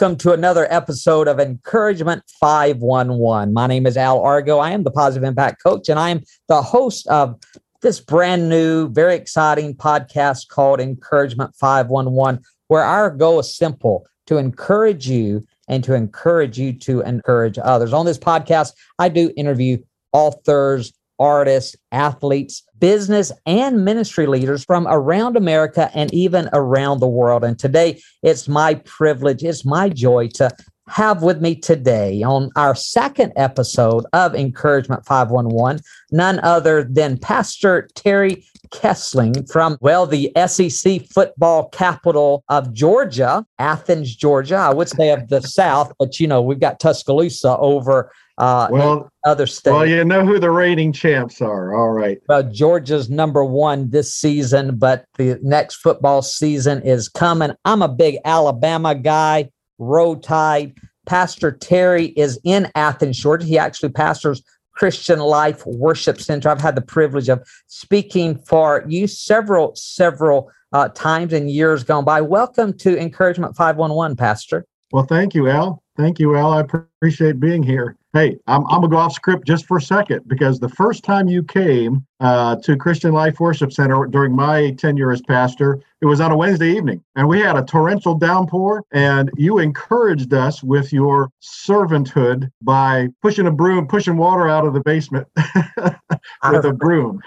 welcome 0.00 0.16
to 0.16 0.32
another 0.32 0.72
episode 0.72 1.26
of 1.26 1.40
Encouragement 1.40 2.22
511. 2.38 3.52
My 3.52 3.66
name 3.66 3.84
is 3.84 3.96
Al 3.96 4.20
Argo. 4.20 4.58
I 4.58 4.70
am 4.70 4.84
the 4.84 4.92
Positive 4.92 5.26
Impact 5.26 5.60
Coach, 5.60 5.88
and 5.88 5.98
I 5.98 6.10
am 6.10 6.22
the 6.46 6.62
host 6.62 7.08
of 7.08 7.34
this 7.82 7.98
brand 7.98 8.48
new, 8.48 8.88
very 8.90 9.16
exciting 9.16 9.74
podcast 9.74 10.46
called 10.46 10.78
Encouragement 10.78 11.52
511, 11.56 12.40
where 12.68 12.84
our 12.84 13.10
goal 13.10 13.40
is 13.40 13.56
simple 13.56 14.06
to 14.28 14.36
encourage 14.36 15.08
you 15.08 15.44
and 15.66 15.82
to 15.82 15.94
encourage 15.94 16.60
you 16.60 16.74
to 16.74 17.00
encourage 17.00 17.58
others. 17.58 17.92
On 17.92 18.06
this 18.06 18.18
podcast, 18.18 18.74
I 19.00 19.08
do 19.08 19.32
interview 19.36 19.78
authors, 20.12 20.92
artists, 21.18 21.74
athletes, 21.90 22.62
business, 22.80 23.32
and 23.46 23.84
ministry 23.84 24.26
leaders 24.26 24.64
from 24.64 24.86
around 24.88 25.36
America 25.36 25.90
and 25.94 26.12
even 26.12 26.48
around 26.52 27.00
the 27.00 27.08
world. 27.08 27.44
And 27.44 27.58
today, 27.58 28.00
it's 28.22 28.48
my 28.48 28.74
privilege, 28.74 29.42
it's 29.42 29.64
my 29.64 29.88
joy 29.88 30.28
to 30.34 30.50
have 30.88 31.22
with 31.22 31.40
me 31.40 31.54
today 31.54 32.22
on 32.22 32.50
our 32.56 32.74
second 32.74 33.32
episode 33.36 34.04
of 34.12 34.34
Encouragement 34.34 35.04
511, 35.04 35.82
none 36.10 36.40
other 36.40 36.84
than 36.84 37.18
Pastor 37.18 37.88
Terry 37.94 38.44
Kesling 38.70 39.50
from, 39.50 39.78
well, 39.80 40.06
the 40.06 40.32
SEC 40.46 41.06
football 41.06 41.68
capital 41.68 42.44
of 42.48 42.72
Georgia, 42.72 43.44
Athens, 43.58 44.14
Georgia. 44.14 44.56
I 44.56 44.72
would 44.72 44.88
say 44.88 45.10
of 45.10 45.28
the 45.28 45.40
South, 45.42 45.92
but 45.98 46.20
you 46.20 46.26
know, 46.26 46.42
we've 46.42 46.60
got 46.60 46.80
Tuscaloosa 46.80 47.56
over 47.58 48.10
uh, 48.38 48.68
well, 48.70 49.10
other 49.24 49.46
states. 49.46 49.74
Well, 49.74 49.86
you 49.86 50.04
know 50.04 50.24
who 50.24 50.38
the 50.38 50.50
reigning 50.50 50.92
champs 50.92 51.42
are. 51.42 51.74
All 51.74 51.90
right. 51.90 52.18
Well, 52.28 52.44
Georgia's 52.44 53.10
number 53.10 53.44
one 53.44 53.90
this 53.90 54.14
season, 54.14 54.76
but 54.76 55.04
the 55.16 55.40
next 55.42 55.76
football 55.76 56.22
season 56.22 56.82
is 56.82 57.08
coming. 57.08 57.50
I'm 57.64 57.82
a 57.82 57.88
big 57.88 58.18
Alabama 58.24 58.94
guy, 58.94 59.50
roll 59.78 60.16
tide. 60.16 60.74
Pastor 61.06 61.50
Terry 61.50 62.06
is 62.06 62.38
in 62.44 62.70
Athens, 62.74 63.18
Georgia. 63.18 63.46
He 63.46 63.58
actually 63.58 63.88
pastors 63.90 64.42
Christian 64.72 65.18
Life 65.18 65.66
Worship 65.66 66.20
Center. 66.20 66.48
I've 66.48 66.60
had 66.60 66.76
the 66.76 66.82
privilege 66.82 67.28
of 67.28 67.42
speaking 67.66 68.38
for 68.38 68.84
you 68.86 69.06
several, 69.06 69.74
several 69.74 70.50
uh, 70.72 70.88
times 70.90 71.32
and 71.32 71.50
years 71.50 71.82
gone 71.82 72.04
by. 72.04 72.20
Welcome 72.20 72.72
to 72.78 72.96
Encouragement 72.96 73.56
511, 73.56 74.16
Pastor. 74.16 74.64
Well, 74.92 75.04
thank 75.04 75.34
you, 75.34 75.48
Al. 75.48 75.82
Thank 75.96 76.20
you, 76.20 76.36
Al. 76.36 76.52
I 76.52 76.60
appreciate 76.60 77.40
being 77.40 77.62
here. 77.62 77.96
Hey, 78.14 78.38
I'm, 78.46 78.64
I'm 78.68 78.80
gonna 78.80 78.88
go 78.88 78.96
off 78.96 79.12
script 79.12 79.46
just 79.46 79.66
for 79.66 79.76
a 79.76 79.82
second 79.82 80.26
because 80.26 80.58
the 80.58 80.68
first 80.70 81.04
time 81.04 81.28
you 81.28 81.42
came 81.42 82.06
uh, 82.20 82.56
to 82.56 82.74
Christian 82.74 83.12
Life 83.12 83.38
Worship 83.38 83.70
Center 83.70 84.06
during 84.06 84.34
my 84.34 84.70
tenure 84.78 85.12
as 85.12 85.20
pastor, 85.20 85.80
it 86.00 86.06
was 86.06 86.18
on 86.18 86.32
a 86.32 86.36
Wednesday 86.36 86.74
evening, 86.74 87.04
and 87.16 87.28
we 87.28 87.38
had 87.38 87.56
a 87.56 87.62
torrential 87.62 88.14
downpour, 88.14 88.82
and 88.92 89.30
you 89.36 89.58
encouraged 89.58 90.32
us 90.32 90.62
with 90.62 90.90
your 90.90 91.30
servanthood 91.42 92.50
by 92.62 93.08
pushing 93.20 93.46
a 93.46 93.52
broom, 93.52 93.86
pushing 93.86 94.16
water 94.16 94.48
out 94.48 94.66
of 94.66 94.72
the 94.72 94.80
basement 94.80 95.26
with 95.36 96.64
a 96.64 96.74
broom. 96.78 97.20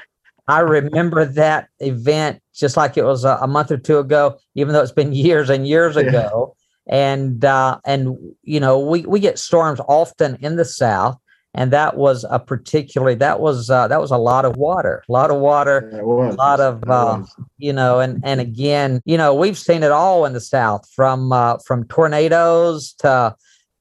I 0.47 0.61
remember 0.61 1.25
that 1.25 1.69
event 1.79 2.41
just 2.55 2.75
like 2.75 2.97
it 2.97 3.03
was 3.03 3.23
a, 3.23 3.37
a, 3.41 3.47
month 3.47 3.71
or 3.71 3.77
two 3.77 3.99
ago, 3.99 4.37
even 4.55 4.73
though 4.73 4.81
it's 4.81 4.91
been 4.91 5.13
years 5.13 5.51
and 5.51 5.67
years 5.67 5.95
yeah. 5.95 6.01
ago 6.01 6.55
and 6.91 7.43
uh, 7.45 7.79
and 7.85 8.15
you 8.43 8.59
know 8.59 8.77
we 8.77 9.01
we 9.01 9.19
get 9.19 9.39
storms 9.39 9.79
often 9.87 10.37
in 10.41 10.57
the 10.57 10.65
south 10.65 11.17
and 11.53 11.71
that 11.71 11.97
was 11.97 12.25
a 12.29 12.39
particularly 12.39 13.15
that 13.15 13.39
was 13.39 13.69
uh, 13.69 13.87
that 13.87 13.99
was 13.99 14.11
a 14.11 14.17
lot 14.17 14.45
of 14.45 14.57
water 14.57 15.03
a 15.07 15.11
lot 15.11 15.31
of 15.31 15.37
water 15.37 15.89
a 15.99 16.33
lot 16.33 16.59
of 16.59 16.83
uh, 16.89 17.23
you 17.57 17.73
know 17.73 17.99
and 17.99 18.21
and 18.23 18.39
again 18.41 19.01
you 19.05 19.17
know 19.17 19.33
we've 19.33 19.57
seen 19.57 19.83
it 19.83 19.91
all 19.91 20.25
in 20.25 20.33
the 20.33 20.41
south 20.41 20.87
from 20.93 21.31
uh, 21.31 21.57
from 21.65 21.85
tornadoes 21.85 22.93
to 22.93 23.33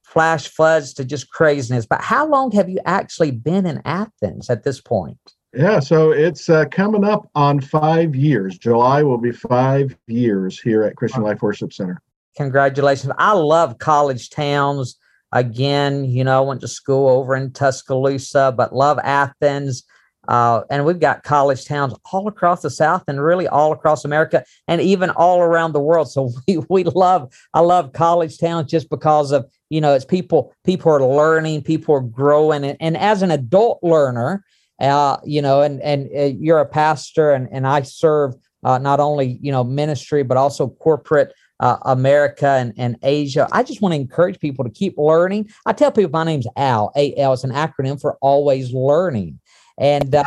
flash 0.03 0.49
floods 0.49 0.93
to 0.93 1.05
just 1.05 1.31
craziness. 1.31 1.87
But 1.87 2.03
how 2.03 2.27
long 2.27 2.51
have 2.51 2.69
you 2.69 2.81
actually 2.84 3.31
been 3.31 3.65
in 3.65 3.81
athens 3.84 4.51
at 4.51 4.65
this 4.65 4.81
point? 4.81 5.19
Yeah 5.53 5.81
so 5.81 6.13
it's 6.13 6.49
uh, 6.49 6.67
coming 6.67 7.03
up 7.03 7.29
on 7.34 7.61
five 7.61 8.15
years. 8.15 8.57
July 8.57 9.03
will 9.03 9.19
be 9.19 9.33
five 9.33 9.97
years 10.07 10.61
here 10.61 10.84
at 10.84 10.97
christian 10.97 11.23
life 11.23 11.43
worship 11.43 11.73
center 11.73 12.01
Congratulations. 12.37 13.13
I 13.19 13.33
love 13.33 13.79
college 13.79 14.31
towns. 14.31 14.97
Again, 15.33 16.05
you 16.05 16.25
know, 16.25 16.43
I 16.43 16.47
went 16.47 16.61
to 16.63 16.69
school 16.69 17.09
over 17.09 17.37
in 17.37 17.53
Tuscaloosa, 17.53 18.53
but 18.57 18.75
love 18.75 18.99
Athens. 19.03 19.85
Uh, 20.29 20.63
and 20.71 20.85
we've 20.85 21.01
got 21.01 21.23
college 21.23 21.65
towns 21.65 21.95
all 22.13 22.29
across 22.29 22.63
the 22.63 22.71
South 22.71 23.03
and 23.09 23.23
really 23.23 23.49
all 23.49 23.73
across 23.73 24.05
America 24.05 24.45
and 24.69 24.81
even 24.81 25.11
all 25.11 25.41
around 25.41 25.73
the 25.73 25.81
world. 25.81 26.11
So 26.11 26.31
we, 26.49 26.59
we 26.69 26.85
love, 26.85 27.33
I 27.55 27.61
love 27.61 27.93
college 27.93 28.39
towns 28.39 28.71
just 28.71 28.91
because 28.91 29.33
of, 29.33 29.51
you 29.71 29.81
know, 29.81 29.95
it's 29.95 30.05
people, 30.05 30.53
people 30.65 30.93
are 30.93 31.03
learning, 31.03 31.63
people 31.63 31.95
are 31.95 32.01
growing. 32.01 32.65
And, 32.65 32.77
and 32.81 32.97
as 32.97 33.23
an 33.23 33.31
adult 33.31 33.81
learner, 33.83 34.45
uh, 34.81 35.19
you 35.25 35.43
know, 35.43 35.63
and, 35.63 35.81
and 35.83 36.09
uh, 36.17 36.37
you're 36.39 36.61
a 36.61 36.67
pastor 36.67 37.33
and, 37.33 37.49
and 37.51 37.67
I 37.67 37.83
serve 37.83 38.35
uh, 38.63 38.79
not 38.79 39.01
only, 39.01 39.39
you 39.43 39.53
know, 39.53 39.65
ministry, 39.65 40.23
but 40.23 40.37
also 40.37 40.69
corporate 40.69 41.33
uh, 41.60 41.76
America 41.82 42.48
and, 42.48 42.72
and 42.76 42.97
Asia. 43.03 43.47
I 43.53 43.62
just 43.62 43.81
want 43.81 43.93
to 43.93 44.00
encourage 44.00 44.41
people 44.41 44.65
to 44.65 44.71
keep 44.71 44.98
learning. 44.98 45.50
I 45.66 45.72
tell 45.72 45.93
people 45.93 46.10
my 46.10 46.25
name's 46.25 46.47
Al. 46.56 46.91
AL 46.97 47.32
is 47.32 47.44
an 47.44 47.53
acronym 47.53 48.00
for 48.00 48.16
always 48.21 48.72
learning. 48.72 49.38
And 49.78 50.15
uh, 50.15 50.25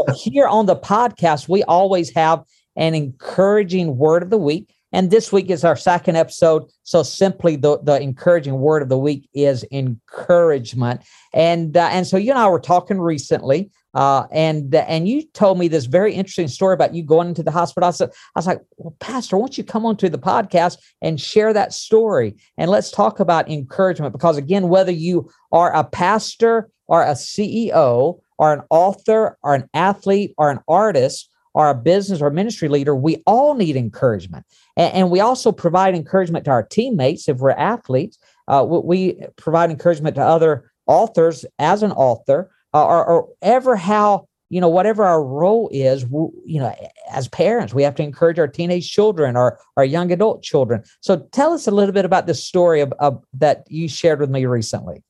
here 0.14 0.46
on 0.46 0.66
the 0.66 0.76
podcast, 0.76 1.48
we 1.48 1.62
always 1.64 2.10
have 2.14 2.44
an 2.76 2.94
encouraging 2.94 3.96
word 3.96 4.22
of 4.22 4.30
the 4.30 4.38
week. 4.38 4.74
And 4.96 5.10
this 5.10 5.30
week 5.30 5.50
is 5.50 5.62
our 5.62 5.76
second 5.76 6.16
episode. 6.16 6.70
So 6.82 7.02
simply 7.02 7.56
the, 7.56 7.78
the 7.82 8.00
encouraging 8.00 8.58
word 8.58 8.80
of 8.80 8.88
the 8.88 8.96
week 8.96 9.28
is 9.34 9.62
encouragement. 9.70 11.02
And 11.34 11.76
uh, 11.76 11.90
and 11.92 12.06
so 12.06 12.16
you 12.16 12.30
and 12.30 12.38
I 12.38 12.48
were 12.48 12.58
talking 12.58 12.98
recently 12.98 13.70
uh, 13.92 14.26
and 14.32 14.74
and 14.74 15.06
you 15.06 15.22
told 15.34 15.58
me 15.58 15.68
this 15.68 15.84
very 15.84 16.14
interesting 16.14 16.48
story 16.48 16.72
about 16.72 16.94
you 16.94 17.02
going 17.02 17.28
into 17.28 17.42
the 17.42 17.50
hospital. 17.50 17.86
I, 17.86 17.90
said, 17.90 18.08
I 18.34 18.38
was 18.38 18.46
like, 18.46 18.60
well, 18.78 18.96
Pastor, 18.98 19.36
why 19.36 19.42
don't 19.42 19.58
you 19.58 19.64
come 19.64 19.84
onto 19.84 20.08
the 20.08 20.18
podcast 20.18 20.78
and 21.02 21.20
share 21.20 21.52
that 21.52 21.74
story? 21.74 22.34
And 22.56 22.70
let's 22.70 22.90
talk 22.90 23.20
about 23.20 23.50
encouragement 23.50 24.12
because 24.12 24.38
again, 24.38 24.68
whether 24.70 24.92
you 24.92 25.30
are 25.52 25.74
a 25.76 25.84
pastor 25.84 26.70
or 26.86 27.02
a 27.02 27.12
CEO 27.12 28.20
or 28.38 28.52
an 28.54 28.62
author 28.70 29.36
or 29.42 29.54
an 29.54 29.68
athlete 29.74 30.32
or 30.38 30.50
an 30.50 30.60
artist 30.66 31.28
or 31.56 31.70
a 31.70 31.74
business 31.74 32.20
or 32.20 32.28
ministry 32.28 32.68
leader, 32.68 32.94
we 32.94 33.22
all 33.26 33.54
need 33.54 33.76
encouragement. 33.76 34.44
And, 34.76 34.92
and 34.92 35.10
we 35.10 35.20
also 35.20 35.50
provide 35.50 35.94
encouragement 35.94 36.44
to 36.44 36.50
our 36.50 36.62
teammates 36.62 37.30
if 37.30 37.38
we're 37.38 37.52
athletes. 37.52 38.18
Uh, 38.46 38.62
we 38.68 39.22
provide 39.36 39.70
encouragement 39.70 40.16
to 40.16 40.22
other 40.22 40.70
authors 40.86 41.46
as 41.58 41.82
an 41.82 41.92
author 41.92 42.50
uh, 42.74 42.84
or, 42.84 43.04
or 43.06 43.28
ever 43.40 43.74
how 43.74 44.28
you 44.50 44.60
know 44.60 44.68
whatever 44.68 45.02
our 45.02 45.24
role 45.24 45.68
is 45.72 46.04
you 46.04 46.60
know 46.60 46.72
as 47.10 47.26
parents 47.26 47.74
we 47.74 47.82
have 47.82 47.96
to 47.96 48.02
encourage 48.04 48.38
our 48.38 48.46
teenage 48.46 48.88
children 48.88 49.36
or 49.36 49.58
our 49.76 49.84
young 49.84 50.12
adult 50.12 50.40
children 50.44 50.84
so 51.00 51.16
tell 51.32 51.52
us 51.52 51.66
a 51.66 51.72
little 51.72 51.92
bit 51.92 52.04
about 52.04 52.28
this 52.28 52.44
story 52.44 52.80
of, 52.80 52.92
of 53.00 53.24
that 53.34 53.64
you 53.68 53.88
shared 53.88 54.20
with 54.20 54.30
me 54.30 54.46
recently 54.46 55.02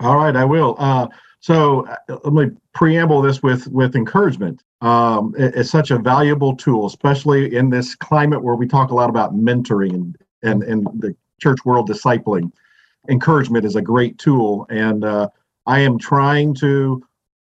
all 0.00 0.16
right 0.16 0.36
i 0.36 0.44
will 0.44 0.76
uh, 0.78 1.08
so 1.44 1.86
uh, 1.86 2.18
let 2.24 2.32
me 2.32 2.56
preamble 2.72 3.20
this 3.20 3.42
with 3.42 3.66
with 3.68 3.96
encouragement 3.96 4.62
um, 4.80 5.34
it, 5.36 5.54
it's 5.56 5.70
such 5.70 5.90
a 5.90 5.98
valuable 5.98 6.56
tool 6.56 6.86
especially 6.86 7.54
in 7.54 7.68
this 7.68 7.94
climate 7.94 8.42
where 8.42 8.54
we 8.54 8.66
talk 8.66 8.90
a 8.90 8.94
lot 8.94 9.10
about 9.10 9.34
mentoring 9.34 9.92
and 9.94 10.16
and, 10.42 10.62
and 10.62 10.86
the 11.00 11.14
church 11.40 11.58
world 11.64 11.88
discipling 11.88 12.50
encouragement 13.08 13.64
is 13.64 13.76
a 13.76 13.82
great 13.82 14.16
tool 14.18 14.66
and 14.70 15.04
uh, 15.04 15.28
I 15.66 15.80
am 15.80 15.98
trying 15.98 16.54
to 16.56 17.02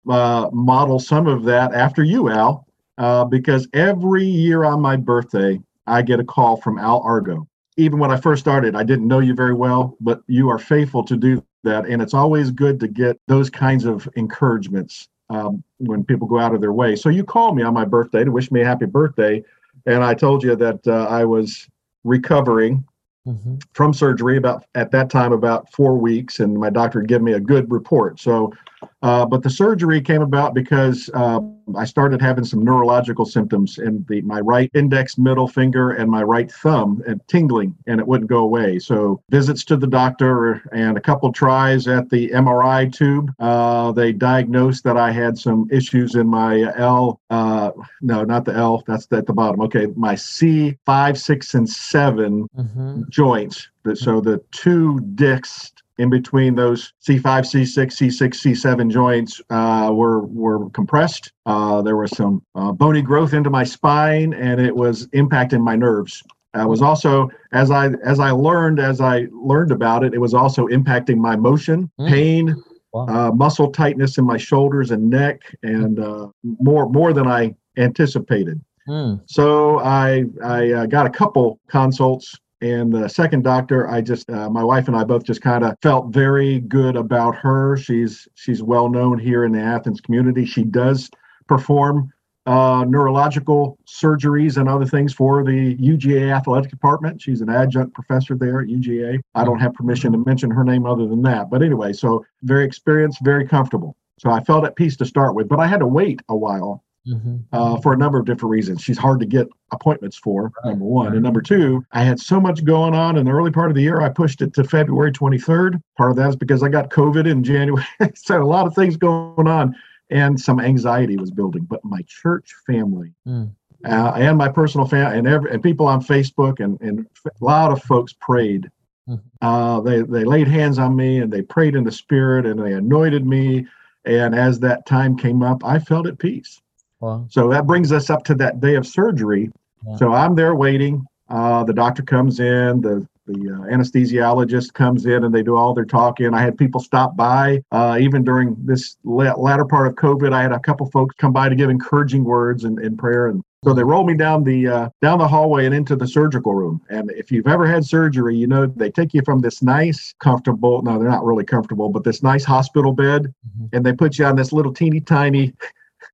uh, 0.09 0.51
model 0.53 0.99
some 0.99 1.27
of 1.27 1.45
that 1.45 1.75
after 1.75 2.05
you, 2.05 2.31
Al, 2.31 2.67
uh, 2.99 3.25
because 3.25 3.67
every 3.73 4.25
year 4.25 4.65
on 4.65 4.81
my 4.81 4.97
birthday, 4.97 5.61
I 5.87 6.03
get 6.03 6.21
a 6.21 6.25
call 6.25 6.57
from 6.57 6.79
Al 6.79 7.01
Argo. 7.01 7.49
Even 7.77 7.99
when 7.99 8.11
I 8.11 8.17
first 8.17 8.41
started, 8.41 8.77
I 8.77 8.85
didn't 8.85 9.09
know 9.09 9.19
you 9.19 9.35
very 9.35 9.55
well, 9.55 9.97
but 10.01 10.23
you 10.27 10.49
are 10.49 10.59
faithful 10.59 11.03
to 11.05 11.17
do 11.17 11.45
that. 11.65 11.87
And 11.87 12.01
it's 12.01 12.15
always 12.15 12.51
good 12.51 12.79
to 12.81 12.89
get 12.89 13.19
those 13.27 13.51
kinds 13.51 13.85
of 13.85 14.09
encouragements 14.15 15.09
um, 15.31 15.65
when 15.79 16.05
people 16.05 16.29
go 16.29 16.39
out 16.39 16.55
of 16.55 16.61
their 16.61 16.73
way. 16.73 16.95
So 16.97 17.09
you 17.09 17.25
called 17.25 17.57
me 17.57 17.63
on 17.63 17.75
my 17.75 17.85
birthday 17.85 18.25
to 18.25 18.31
wish 18.31 18.51
me 18.53 18.61
a 18.61 18.65
happy 18.65 18.87
birthday. 18.87 19.43
And 19.87 20.05
I 20.05 20.15
told 20.15 20.43
you 20.43 20.55
that 20.57 20.87
uh, 20.87 21.07
I 21.09 21.25
was 21.25 21.69
recovering 22.05 22.85
mm-hmm. 23.27 23.57
from 23.73 23.93
surgery 23.93 24.37
about 24.37 24.65
at 24.75 24.91
that 24.93 25.11
time 25.11 25.33
about 25.33 25.73
four 25.73 25.97
weeks, 25.97 26.41
and 26.41 26.57
my 26.57 26.71
doctor 26.71 27.01
had 27.01 27.09
given 27.09 27.25
me 27.25 27.33
a 27.33 27.41
good 27.41 27.71
report. 27.71 28.21
So 28.21 28.53
Uh, 29.03 29.27
but 29.27 29.43
the 29.43 29.51
surgery 29.51 30.01
came 30.01 30.23
about 30.23 30.55
because 30.55 31.11
uh, 31.15 31.41
I 31.77 31.85
started 31.85 32.21
having 32.21 32.45
some 32.45 32.65
neurological 32.65 33.25
symptoms 33.25 33.79
in 33.79 34.05
the 34.09 34.21
my 34.23 34.41
right 34.41 34.71
index, 34.75 35.19
middle 35.19 35.49
finger, 35.49 35.91
and 35.91 36.11
my 36.11 36.23
right 36.23 36.51
thumb, 36.51 37.03
and 37.07 37.21
tingling, 37.29 37.75
and 37.87 38.01
it 38.01 38.07
wouldn't 38.07 38.31
go 38.31 38.39
away. 38.39 38.79
So 38.79 39.21
visits 39.31 39.65
to 39.67 39.77
the 39.77 39.87
doctor 39.87 40.63
and 40.73 40.97
a 40.97 41.01
couple 41.01 41.33
tries 41.33 41.89
at 41.89 42.11
the 42.11 42.31
MRI 42.31 42.93
tube. 42.93 43.33
Uh, 43.39 43.93
they 43.93 44.13
diagnosed 44.13 44.85
that 44.85 44.97
I 44.97 45.11
had 45.11 45.39
some 45.39 45.69
issues 45.71 46.15
in 46.15 46.29
my 46.29 46.73
L. 46.77 47.21
Uh, 47.31 47.71
no, 48.01 48.25
not 48.25 48.45
the 48.45 48.55
L. 48.55 48.83
That's 48.87 49.07
at 49.13 49.27
the 49.27 49.33
bottom. 49.33 49.61
Okay, 49.63 49.87
my 49.97 50.15
C 50.15 50.77
five, 50.85 51.19
six, 51.19 51.55
and 51.55 51.69
7 51.69 52.49
mm-hmm. 52.57 53.03
joints. 53.11 53.69
So 53.95 54.21
the 54.21 54.43
two 54.51 55.01
discs 55.15 55.73
in 55.99 56.11
between 56.11 56.55
those 56.55 56.93
C5, 57.07 57.23
C6, 57.23 57.77
C6, 57.77 58.29
C7 58.35 58.91
joints 58.91 59.41
uh, 59.51 59.91
were 59.93 60.27
were 60.27 60.71
compressed. 60.71 61.33
Uh, 61.47 61.83
there 61.83 61.97
was 61.97 62.11
some 62.17 62.43
uh, 62.55 62.73
bony 62.73 63.03
growth 63.03 63.33
into 63.33 63.51
my 63.51 63.65
spine, 63.65 64.33
and 64.35 64.61
it 64.61 64.75
was 64.75 65.07
impacting 65.09 65.61
my 65.61 65.77
nerves. 65.77 66.23
I 66.55 66.65
was 66.65 66.83
also, 66.83 67.31
as 67.53 67.71
I 67.71 67.91
as 68.05 68.21
I 68.21 68.31
learned 68.31 68.79
as 68.79 69.01
I 69.01 69.27
learned 69.33 69.73
about 69.73 70.05
it, 70.05 70.15
it 70.15 70.21
was 70.21 70.35
also 70.35 70.67
impacting 70.69 71.17
my 71.17 71.37
motion, 71.37 71.91
mm. 72.01 72.09
pain, 72.09 72.63
wow. 72.93 73.07
Uh, 73.07 73.33
muscle 73.33 73.71
tightness 73.71 74.19
in 74.19 74.25
my 74.25 74.37
shoulders 74.37 74.91
and 74.91 75.11
neck, 75.11 75.41
and 75.63 75.99
uh, 75.99 76.29
more 76.43 76.89
more 76.89 77.13
than 77.13 77.27
I 77.27 77.55
anticipated. 77.77 78.61
Mm. 78.89 79.21
So 79.27 79.81
I 79.81 80.25
I 80.43 80.73
uh, 80.73 80.87
got 80.87 81.07
a 81.07 81.11
couple 81.11 81.59
consults 81.69 82.35
and 82.65 82.91
the 82.91 83.09
second 83.09 83.45
doctor, 83.45 83.91
I 83.91 84.01
just 84.01 84.31
uh, 84.31 84.49
my 84.49 84.65
wife 84.65 84.89
and 84.89 84.97
I 84.97 85.05
both 85.05 85.23
just 85.23 85.43
kind 85.43 85.65
of 85.65 85.77
felt 85.83 86.15
very 86.15 86.61
good 86.61 86.97
about 86.97 87.37
her. 87.37 87.77
She's 87.77 88.27
she's 88.37 88.63
well 88.63 88.89
known 88.89 89.19
here 89.19 89.45
in 89.45 89.53
the 89.53 89.61
Athens 89.61 90.01
community. 90.01 90.47
She 90.47 90.65
does 90.65 91.11
perform 91.47 92.11
uh, 92.47 92.87
neurological 92.89 93.77
surgeries 93.87 94.57
and 94.57 94.67
other 94.67 94.87
things 94.87 95.13
for 95.13 95.45
the 95.45 95.77
UGA 95.77 96.35
athletic 96.35 96.71
department. 96.71 97.21
She's 97.21 97.43
an 97.43 97.51
adjunct 97.51 97.93
professor 97.93 98.35
there 98.35 98.61
at 98.61 98.69
UGA. 98.69 99.21
I 99.35 99.45
don't 99.45 99.61
have 99.61 99.75
permission 99.75 100.13
to 100.13 100.19
mention 100.25 100.51
her 100.51 100.65
name 100.65 100.87
other 100.87 101.07
than 101.07 101.21
that. 101.23 101.51
But 101.51 101.63
anyway, 101.63 101.93
so 101.93 102.25
very 102.45 102.65
experienced, 102.65 103.23
very 103.23 103.47
comfortable. 103.47 103.95
So 104.19 104.31
I 104.31 104.43
felt 104.43 104.65
at 104.65 104.75
peace 104.75 104.97
to 104.99 105.05
start 105.05 105.35
with, 105.35 105.49
but 105.49 105.61
I 105.61 105.67
had 105.67 105.81
to 105.81 105.87
wait 105.87 106.23
a 106.31 106.37
while 106.37 106.83
mm-hmm. 107.07 107.37
uh, 107.53 107.81
for 107.81 107.93
a 107.93 107.97
number 107.97 108.19
of 108.19 108.27
different 108.27 108.51
reasons. 108.51 108.83
She's 108.83 108.99
hard 108.99 109.21
to 109.21 109.27
get 109.27 109.49
appointments 109.73 110.17
for, 110.17 110.53
right. 110.65 110.71
number 110.71 110.85
one. 110.85 111.07
Right. 111.07 111.15
And 111.15 111.23
number 111.23 111.43
two, 111.43 111.85
I 111.93 112.03
had 112.03 112.21
so 112.21 112.41
much 112.41 112.65
going 112.65 112.95
on 112.95 113.17
in 113.17 113.25
the 113.25 113.33
early 113.33 113.51
part 113.51 113.71
of 113.71 113.75
the 113.75 113.83
year, 113.83 114.01
I 114.01 114.09
pushed 114.09 114.43
it 114.43 114.55
to 114.55 114.65
February 114.65 115.13
23rd. 115.13 115.81
Part 115.97 116.11
of 116.11 116.17
that 116.17 116.31
is 116.31 116.37
because 116.37 116.63
I 116.63 116.69
got 116.69 116.91
COVID 116.91 117.27
in 117.29 117.43
January. 117.43 117.87
so 118.15 118.43
a 118.43 118.45
lot 118.45 118.67
of 118.67 118.75
things 118.75 118.97
going 118.97 119.49
on 119.49 119.75
and 120.11 120.39
some 120.39 120.61
anxiety 120.61 121.17
was 121.17 121.31
building. 121.31 121.65
But 121.65 121.85
my 121.85 122.03
church 122.07 122.55
family, 122.67 123.13
mm. 123.27 123.51
Uh, 123.85 124.13
and 124.17 124.39
my 124.39 124.49
personal 124.49 124.87
family 124.87 125.19
and 125.19 125.27
every 125.27 125.51
and 125.51 125.63
people 125.63 125.87
on 125.87 126.03
Facebook 126.03 126.59
and, 126.59 126.81
and 126.81 127.07
a 127.27 127.45
lot 127.45 127.71
of 127.71 127.83
folks 127.83 128.15
prayed. 128.15 128.71
Mm-hmm. 129.07 129.47
Uh, 129.47 129.81
they 129.81 130.01
they 130.01 130.25
laid 130.25 130.49
hands 130.49 130.79
on 130.79 130.97
me 130.97 131.19
and 131.19 131.31
they 131.31 131.43
prayed 131.43 131.75
in 131.75 131.85
the 131.85 131.93
spirit 131.93 132.47
and 132.47 132.59
they 132.59 132.73
anointed 132.73 133.27
me. 133.27 133.67
And 134.07 134.35
as 134.35 134.59
that 134.61 134.87
time 134.87 135.19
came 135.19 135.43
up, 135.43 135.63
I 135.65 135.79
felt 135.79 136.07
at 136.07 136.19
peace. 136.19 136.63
Wow. 137.05 137.27
So 137.29 137.49
that 137.51 137.67
brings 137.67 137.93
us 137.93 138.09
up 138.09 138.25
to 138.25 138.35
that 138.37 138.61
day 138.61 138.77
of 138.77 138.87
surgery. 138.87 139.51
Yeah. 139.87 139.97
So 139.97 140.13
I'm 140.15 140.35
there 140.35 140.55
waiting. 140.55 141.05
Uh, 141.29 141.63
the 141.65 141.75
doctor 141.75 142.03
comes 142.03 142.41
in, 142.41 142.81
the 142.81 143.07
the 143.27 143.33
uh, 143.33 143.75
anesthesiologist 143.75 144.75
comes 144.75 145.07
in, 145.07 145.25
and 145.25 145.35
they 145.35 145.43
do 145.43 145.57
all 145.57 145.73
their 145.73 145.87
talking. 145.87 146.35
I 146.35 146.43
had 146.43 146.59
people 146.59 146.79
stop 146.79 147.17
by, 147.17 147.63
uh, 147.73 147.97
even 147.99 148.23
during 148.23 148.55
this 148.67 148.99
la- 149.03 149.33
latter 149.33 149.65
part 149.65 149.87
of 149.87 149.95
COVID. 149.95 150.35
I 150.35 150.43
had 150.43 150.53
a 150.53 150.59
couple 150.59 150.91
folks 150.91 151.15
come 151.19 151.33
by 151.33 151.49
to 151.49 151.55
give 151.55 151.71
encouraging 151.71 152.25
words 152.25 152.65
and, 152.65 152.79
and 152.79 152.99
prayer, 152.99 153.29
and 153.29 153.43
so 153.65 153.73
they 153.73 153.83
rolled 153.83 154.07
me 154.07 154.15
down 154.15 154.45
the 154.45 154.69
uh, 154.69 154.89
down 155.03 155.19
the 155.19 155.29
hallway 155.29 155.65
and 155.67 155.75
into 155.75 155.97
the 155.97 156.07
surgical 156.07 156.55
room. 156.55 156.81
And 156.91 157.11
if 157.13 157.31
you've 157.31 157.47
ever 157.47 157.67
had 157.67 157.85
surgery, 157.85 158.37
you 158.37 158.47
know 158.47 158.67
they 158.67 158.91
take 158.91 159.15
you 159.15 159.23
from 159.25 159.41
this 159.41 159.63
nice, 159.63 160.15
comfortable. 160.21 160.83
No, 160.83 160.99
they're 160.99 161.09
not 161.09 161.25
really 161.25 161.45
comfortable, 161.45 161.89
but 161.91 162.05
this 162.05 162.23
nice 162.23 162.45
hospital 162.45 162.93
bed, 162.93 163.23
mm-hmm. 163.25 163.77
and 163.77 163.85
they 163.85 163.93
put 163.93 164.19
you 164.19 164.25
on 164.27 164.37
this 164.37 164.53
little 164.53 164.73
teeny 164.73 165.01
tiny 165.01 165.55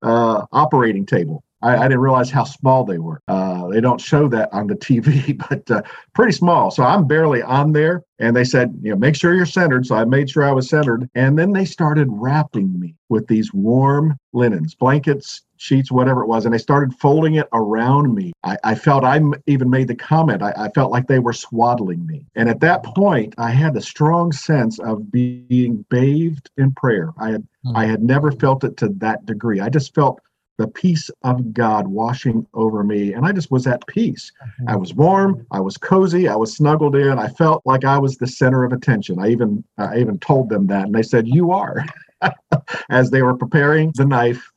uh, 0.03 0.47
operating 0.53 1.07
table. 1.07 1.45
I, 1.63 1.77
I, 1.77 1.83
didn't 1.83 2.01
realize 2.01 2.31
how 2.31 2.45
small 2.45 2.85
they 2.85 2.99
were. 2.99 3.21
Uh, 3.29 3.69
they 3.69 3.81
don't 3.81 4.01
show 4.01 4.29
that 4.29 4.53
on 4.53 4.67
the 4.67 4.75
TV, 4.77 5.37
but 5.49 5.71
uh, 5.71 5.83
pretty 6.15 6.33
small. 6.33 6.71
So 6.71 6.83
I'm 6.83 7.07
barely 7.07 7.43
on 7.43 7.73
there. 7.73 8.03
And 8.19 8.37
they 8.37 8.45
said, 8.45 8.79
you 8.83 8.91
know, 8.91 8.97
make 8.97 9.17
sure 9.17 9.35
you're 9.35 9.47
centered. 9.47 9.87
So 9.87 9.95
I 9.95 10.05
made 10.05 10.31
sure 10.31 10.45
I 10.45 10.53
was 10.53 10.69
centered. 10.69 11.09
And 11.15 11.39
then 11.39 11.53
they 11.53 11.65
started 11.65 12.09
wrapping 12.11 12.79
me 12.79 12.95
with 13.09 13.27
these 13.27 13.53
warm 13.53 14.17
linens, 14.33 14.75
blankets, 14.75 15.43
sheets, 15.61 15.93
whatever 15.93 16.23
it 16.23 16.27
was, 16.27 16.45
and 16.47 16.55
they 16.55 16.59
started 16.59 16.95
folding 16.95 17.35
it 17.35 17.47
around 17.53 18.15
me. 18.15 18.33
I, 18.45 18.57
I 18.65 18.75
felt 18.75 19.05
I 19.05 19.21
even 19.47 19.69
made 19.69 19.89
the 19.89 19.95
comment, 19.95 20.43
I, 20.43 20.53
I, 20.57 20.69
felt 20.71 20.91
like 20.91 21.07
they 21.07 21.19
were 21.19 21.35
swaddling 21.35 22.07
me. 22.07 22.25
And 22.35 22.49
at 22.49 22.61
that 22.61 22.83
point, 22.83 23.35
I 23.37 23.51
had 23.51 23.77
a 23.77 23.81
strong 23.83 24.33
sense 24.33 24.79
of 24.79 25.13
being 25.13 25.85
bathed 25.91 26.51
in 26.57 26.73
prayer. 26.73 27.13
I 27.19 27.33
had 27.33 27.43
mm-hmm. 27.43 27.77
I 27.77 27.85
had 27.85 28.03
never 28.03 28.33
felt 28.33 28.65
it 28.65 28.77
to 28.79 28.89
that 28.99 29.27
degree. 29.27 29.61
I 29.61 29.69
just 29.69 29.95
felt 29.95 30.21
the 30.61 30.69
peace 30.69 31.09
of 31.25 31.55
God 31.55 31.89
washing 31.89 32.47
over 32.53 32.85
me. 32.85 33.15
And 33.15 33.25
I 33.25 33.33
just 33.33 33.51
was 33.51 33.67
at 33.67 33.87
peace. 33.87 34.31
Mm-hmm. 34.43 34.69
I 34.69 34.77
was 34.77 34.93
warm, 34.93 35.47
I 35.51 35.59
was 35.59 35.79
cozy, 35.79 36.29
I 36.29 36.37
was 36.37 36.55
snuggled 36.55 36.95
in. 36.95 37.19
I 37.19 37.29
felt 37.29 37.63
like 37.65 37.87
I 37.87 37.97
was 37.97 38.19
the 38.19 38.27
center 38.27 38.63
of 38.63 38.73
attention. 38.75 39.19
I 39.19 39.29
even 39.29 39.65
I 39.79 39.99
even 39.99 40.19
told 40.19 40.51
them 40.51 40.67
that 40.67 40.85
and 40.85 40.95
they 40.95 41.03
said, 41.03 41.27
You 41.27 41.53
are 41.53 41.87
as 42.91 43.11
they 43.11 43.23
were 43.23 43.35
preparing 43.35 43.91
the 43.95 44.05
knife 44.05 44.53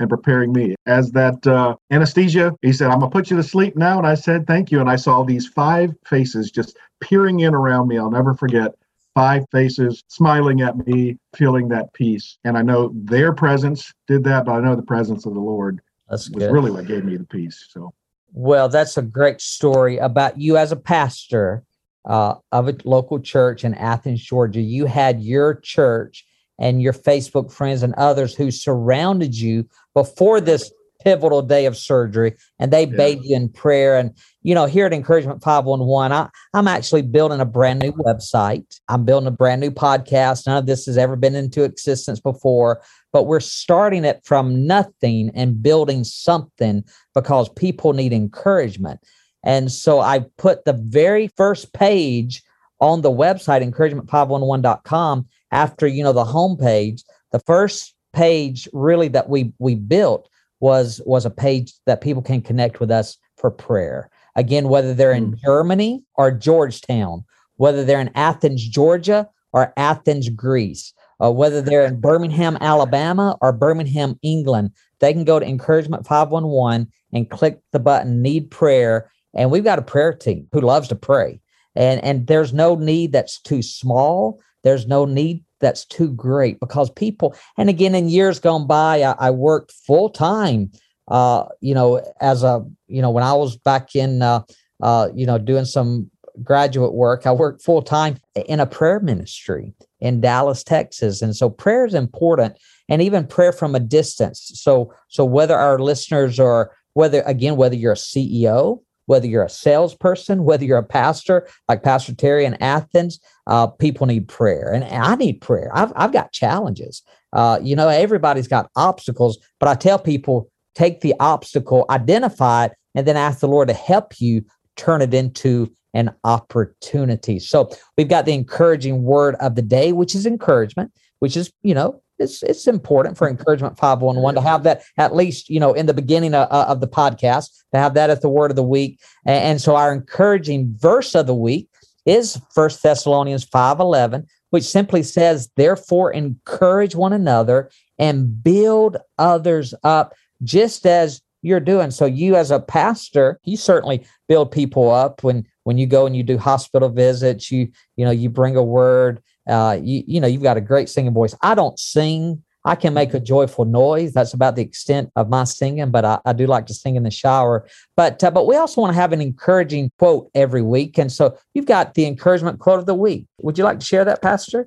and 0.00 0.10
preparing 0.10 0.52
me. 0.52 0.74
As 0.86 1.12
that 1.12 1.46
uh, 1.46 1.76
anesthesia, 1.92 2.56
he 2.60 2.72
said, 2.72 2.90
I'm 2.90 2.98
going 2.98 3.10
to 3.12 3.16
put 3.16 3.30
you 3.30 3.36
to 3.36 3.44
sleep 3.44 3.76
now. 3.76 3.98
And 3.98 4.08
I 4.08 4.16
said, 4.16 4.44
Thank 4.48 4.72
you. 4.72 4.80
And 4.80 4.90
I 4.90 4.96
saw 4.96 5.22
these 5.22 5.46
five 5.46 5.94
faces 6.04 6.50
just 6.50 6.76
peering 7.00 7.40
in 7.40 7.54
around 7.54 7.86
me. 7.86 7.96
I'll 7.96 8.10
never 8.10 8.34
forget 8.34 8.74
five 9.16 9.46
faces 9.50 10.04
smiling 10.08 10.60
at 10.60 10.86
me, 10.86 11.16
feeling 11.34 11.68
that 11.68 11.90
peace. 11.94 12.36
And 12.44 12.56
I 12.58 12.60
know 12.60 12.92
their 12.94 13.32
presence 13.32 13.90
did 14.06 14.22
that, 14.24 14.44
but 14.44 14.52
I 14.52 14.60
know 14.60 14.76
the 14.76 14.82
presence 14.82 15.24
of 15.24 15.32
the 15.32 15.40
Lord 15.40 15.80
that's 16.06 16.28
was 16.28 16.44
good. 16.44 16.52
really 16.52 16.70
what 16.70 16.86
gave 16.86 17.02
me 17.02 17.16
the 17.16 17.24
peace. 17.24 17.66
So, 17.70 17.94
well, 18.34 18.68
that's 18.68 18.98
a 18.98 19.02
great 19.02 19.40
story 19.40 19.96
about 19.96 20.38
you 20.38 20.58
as 20.58 20.70
a 20.70 20.76
pastor 20.76 21.64
uh, 22.04 22.34
of 22.52 22.68
a 22.68 22.76
local 22.84 23.18
church 23.18 23.64
in 23.64 23.72
Athens, 23.72 24.22
Georgia. 24.22 24.60
You 24.60 24.84
had 24.84 25.22
your 25.22 25.54
church 25.54 26.26
and 26.58 26.82
your 26.82 26.92
Facebook 26.92 27.50
friends 27.50 27.82
and 27.82 27.94
others 27.94 28.34
who 28.34 28.50
surrounded 28.50 29.34
you 29.34 29.66
before 29.94 30.42
this 30.42 30.70
pivotal 31.06 31.40
day 31.40 31.66
of 31.66 31.76
surgery 31.76 32.34
and 32.58 32.72
they 32.72 32.84
yeah. 32.84 32.96
bathed 32.96 33.24
you 33.24 33.36
in 33.36 33.48
prayer. 33.48 33.96
And 33.96 34.10
you 34.42 34.56
know 34.56 34.66
here 34.66 34.86
at 34.86 34.92
encouragement 34.92 35.40
511 35.40 36.12
I, 36.12 36.28
i'm 36.52 36.66
actually 36.66 37.02
building 37.02 37.38
a 37.38 37.44
brand 37.44 37.78
new 37.78 37.92
website. 37.92 38.80
I'm 38.88 39.04
building 39.04 39.28
a 39.28 39.30
brand 39.30 39.60
new 39.60 39.70
podcast. 39.70 40.48
None 40.48 40.56
of 40.56 40.66
this 40.66 40.84
has 40.86 40.98
ever 40.98 41.14
been 41.14 41.36
into 41.36 41.62
existence 41.62 42.18
before 42.18 42.82
but 43.12 43.28
we're 43.28 43.38
starting 43.38 44.04
it 44.04 44.20
from 44.24 44.66
nothing 44.66 45.30
and 45.34 45.62
building 45.62 46.02
something 46.02 46.84
because 47.14 47.48
people 47.50 47.92
need 47.92 48.12
encouragement. 48.12 48.98
And 49.44 49.70
so 49.70 50.00
i 50.00 50.24
put 50.38 50.64
the 50.64 50.72
very 50.72 51.28
first 51.36 51.72
page 51.72 52.42
on 52.80 53.02
the 53.02 53.12
website 53.12 53.62
encouragement511.com 53.64 55.26
after 55.52 55.86
you 55.86 56.02
know 56.02 56.12
the 56.12 56.24
homepage 56.24 57.02
the 57.30 57.38
first 57.46 57.94
page 58.12 58.68
really 58.72 59.06
that 59.06 59.28
we 59.28 59.52
we 59.60 59.76
built 59.76 60.28
was 60.60 61.00
was 61.06 61.26
a 61.26 61.30
page 61.30 61.72
that 61.86 62.00
people 62.00 62.22
can 62.22 62.40
connect 62.40 62.80
with 62.80 62.90
us 62.90 63.18
for 63.36 63.50
prayer. 63.50 64.10
Again 64.34 64.68
whether 64.68 64.94
they're 64.94 65.12
in 65.12 65.32
mm. 65.32 65.38
germany 65.44 66.04
or 66.14 66.30
georgetown 66.30 67.24
whether 67.56 67.84
they're 67.84 68.00
in 68.00 68.10
athens 68.14 68.66
georgia 68.68 69.26
or 69.54 69.72
athens 69.78 70.28
greece 70.28 70.92
uh, 71.24 71.32
whether 71.32 71.62
they're 71.62 71.86
in 71.86 71.98
birmingham 71.98 72.58
alabama 72.60 73.38
or 73.40 73.50
birmingham 73.50 74.18
england 74.22 74.70
they 75.00 75.12
can 75.12 75.24
go 75.24 75.38
to 75.38 75.46
encouragement 75.46 76.06
511 76.06 76.88
and 77.12 77.30
click 77.30 77.60
the 77.72 77.78
button 77.78 78.22
need 78.22 78.50
prayer. 78.50 79.10
And 79.34 79.50
we've 79.50 79.64
got 79.64 79.78
a 79.78 79.82
prayer 79.82 80.12
team 80.12 80.48
who 80.52 80.60
loves 80.60 80.88
to 80.88 80.96
pray. 80.96 81.40
And 81.74 82.02
and 82.02 82.26
there's 82.26 82.52
no 82.52 82.74
need 82.74 83.12
that's 83.12 83.40
too 83.40 83.62
small. 83.62 84.40
There's 84.62 84.86
no 84.86 85.04
need 85.04 85.44
that's 85.60 85.84
too 85.84 86.12
great 86.12 86.60
because 86.60 86.90
people 86.90 87.34
and 87.56 87.68
again 87.68 87.94
in 87.94 88.08
years 88.08 88.38
gone 88.38 88.66
by 88.66 89.02
i, 89.02 89.14
I 89.18 89.30
worked 89.30 89.72
full 89.72 90.10
time 90.10 90.70
uh 91.08 91.44
you 91.60 91.74
know 91.74 92.02
as 92.20 92.42
a 92.42 92.64
you 92.88 93.02
know 93.02 93.10
when 93.10 93.24
i 93.24 93.32
was 93.32 93.56
back 93.56 93.94
in 93.94 94.22
uh 94.22 94.42
uh 94.82 95.08
you 95.14 95.26
know 95.26 95.38
doing 95.38 95.64
some 95.64 96.10
graduate 96.42 96.92
work 96.92 97.26
i 97.26 97.32
worked 97.32 97.62
full 97.62 97.82
time 97.82 98.16
in 98.46 98.60
a 98.60 98.66
prayer 98.66 99.00
ministry 99.00 99.72
in 100.00 100.20
dallas 100.20 100.62
texas. 100.62 101.22
And 101.22 101.34
so 101.34 101.48
prayer 101.48 101.86
is 101.86 101.94
important 101.94 102.58
and 102.88 103.02
even 103.02 103.26
prayer 103.26 103.52
from 103.52 103.74
a 103.74 103.80
distance. 103.80 104.50
So 104.54 104.92
so 105.08 105.24
whether 105.24 105.56
our 105.56 105.78
listeners 105.78 106.38
are 106.38 106.72
whether 106.92 107.22
again 107.22 107.56
whether 107.56 107.74
you're 107.74 107.92
a 107.92 107.96
ceo 107.96 108.80
whether 109.06 109.26
you're 109.26 109.44
a 109.44 109.50
salesperson, 109.50 110.44
whether 110.44 110.64
you're 110.64 110.78
a 110.78 110.84
pastor, 110.84 111.48
like 111.68 111.82
Pastor 111.82 112.14
Terry 112.14 112.44
in 112.44 112.60
Athens, 112.62 113.18
uh, 113.46 113.66
people 113.66 114.06
need 114.06 114.28
prayer. 114.28 114.72
And 114.72 114.84
I 114.84 115.14
need 115.14 115.40
prayer. 115.40 115.70
I've, 115.74 115.92
I've 115.96 116.12
got 116.12 116.32
challenges. 116.32 117.02
Uh, 117.32 117.58
you 117.62 117.74
know, 117.74 117.88
everybody's 117.88 118.48
got 118.48 118.70
obstacles, 118.76 119.38
but 119.58 119.68
I 119.68 119.74
tell 119.74 119.98
people 119.98 120.50
take 120.74 121.00
the 121.00 121.14
obstacle, 121.20 121.86
identify 121.90 122.66
it, 122.66 122.72
and 122.94 123.06
then 123.06 123.16
ask 123.16 123.40
the 123.40 123.48
Lord 123.48 123.68
to 123.68 123.74
help 123.74 124.20
you 124.20 124.44
turn 124.76 125.02
it 125.02 125.14
into 125.14 125.72
an 125.94 126.10
opportunity. 126.24 127.38
So 127.38 127.70
we've 127.96 128.08
got 128.08 128.26
the 128.26 128.34
encouraging 128.34 129.02
word 129.02 129.34
of 129.36 129.54
the 129.54 129.62
day, 129.62 129.92
which 129.92 130.14
is 130.14 130.26
encouragement, 130.26 130.92
which 131.20 131.36
is, 131.36 131.50
you 131.62 131.74
know, 131.74 132.02
it's 132.18 132.42
it's 132.42 132.66
important 132.66 133.16
for 133.16 133.28
encouragement 133.28 133.78
511 133.78 134.42
to 134.42 134.48
have 134.48 134.62
that 134.62 134.82
at 134.96 135.14
least 135.14 135.48
you 135.48 135.60
know 135.60 135.72
in 135.72 135.86
the 135.86 135.94
beginning 135.94 136.34
of, 136.34 136.50
uh, 136.50 136.66
of 136.68 136.80
the 136.80 136.88
podcast 136.88 137.50
to 137.72 137.78
have 137.78 137.94
that 137.94 138.10
as 138.10 138.20
the 138.20 138.28
word 138.28 138.50
of 138.50 138.56
the 138.56 138.62
week. 138.62 139.00
And, 139.24 139.44
and 139.44 139.60
so 139.60 139.76
our 139.76 139.92
encouraging 139.92 140.74
verse 140.78 141.14
of 141.14 141.26
the 141.26 141.34
week 141.34 141.68
is 142.04 142.40
First 142.54 142.82
thessalonians 142.82 143.44
5.11 143.44 144.26
which 144.50 144.64
simply 144.64 145.02
says 145.02 145.50
therefore 145.56 146.12
encourage 146.12 146.94
one 146.94 147.12
another 147.12 147.70
and 147.98 148.42
build 148.42 148.96
others 149.18 149.74
up 149.82 150.14
just 150.42 150.86
as 150.86 151.20
you're 151.42 151.60
doing. 151.60 151.90
So 151.90 152.06
you 152.06 152.36
as 152.36 152.50
a 152.50 152.60
pastor 152.60 153.40
you 153.44 153.56
certainly 153.56 154.06
build 154.28 154.50
people 154.50 154.90
up 154.90 155.22
when 155.22 155.46
when 155.64 155.78
you 155.78 155.86
go 155.86 156.06
and 156.06 156.16
you 156.16 156.22
do 156.22 156.38
hospital 156.38 156.88
visits 156.88 157.50
you 157.50 157.68
you 157.96 158.04
know 158.04 158.10
you 158.10 158.30
bring 158.30 158.56
a 158.56 158.62
word 158.62 159.22
uh, 159.46 159.78
you, 159.80 160.02
you 160.06 160.20
know, 160.20 160.26
you've 160.26 160.42
got 160.42 160.56
a 160.56 160.60
great 160.60 160.88
singing 160.88 161.12
voice. 161.12 161.34
I 161.42 161.54
don't 161.54 161.78
sing. 161.78 162.42
I 162.64 162.74
can 162.74 162.94
make 162.94 163.14
a 163.14 163.20
joyful 163.20 163.64
noise. 163.64 164.12
That's 164.12 164.34
about 164.34 164.56
the 164.56 164.62
extent 164.62 165.12
of 165.14 165.28
my 165.28 165.44
singing, 165.44 165.92
but 165.92 166.04
I, 166.04 166.18
I 166.24 166.32
do 166.32 166.48
like 166.48 166.66
to 166.66 166.74
sing 166.74 166.96
in 166.96 167.04
the 167.04 167.12
shower. 167.12 167.68
But 167.96 168.22
uh, 168.24 168.32
but 168.32 168.48
we 168.48 168.56
also 168.56 168.80
want 168.80 168.92
to 168.92 169.00
have 169.00 169.12
an 169.12 169.20
encouraging 169.20 169.92
quote 169.98 170.30
every 170.34 170.62
week, 170.62 170.98
and 170.98 171.10
so 171.10 171.38
you've 171.54 171.66
got 171.66 171.94
the 171.94 172.06
encouragement 172.06 172.58
quote 172.58 172.80
of 172.80 172.86
the 172.86 172.94
week. 172.94 173.26
Would 173.42 173.56
you 173.56 173.62
like 173.62 173.78
to 173.78 173.86
share 173.86 174.04
that, 174.04 174.20
Pastor? 174.20 174.64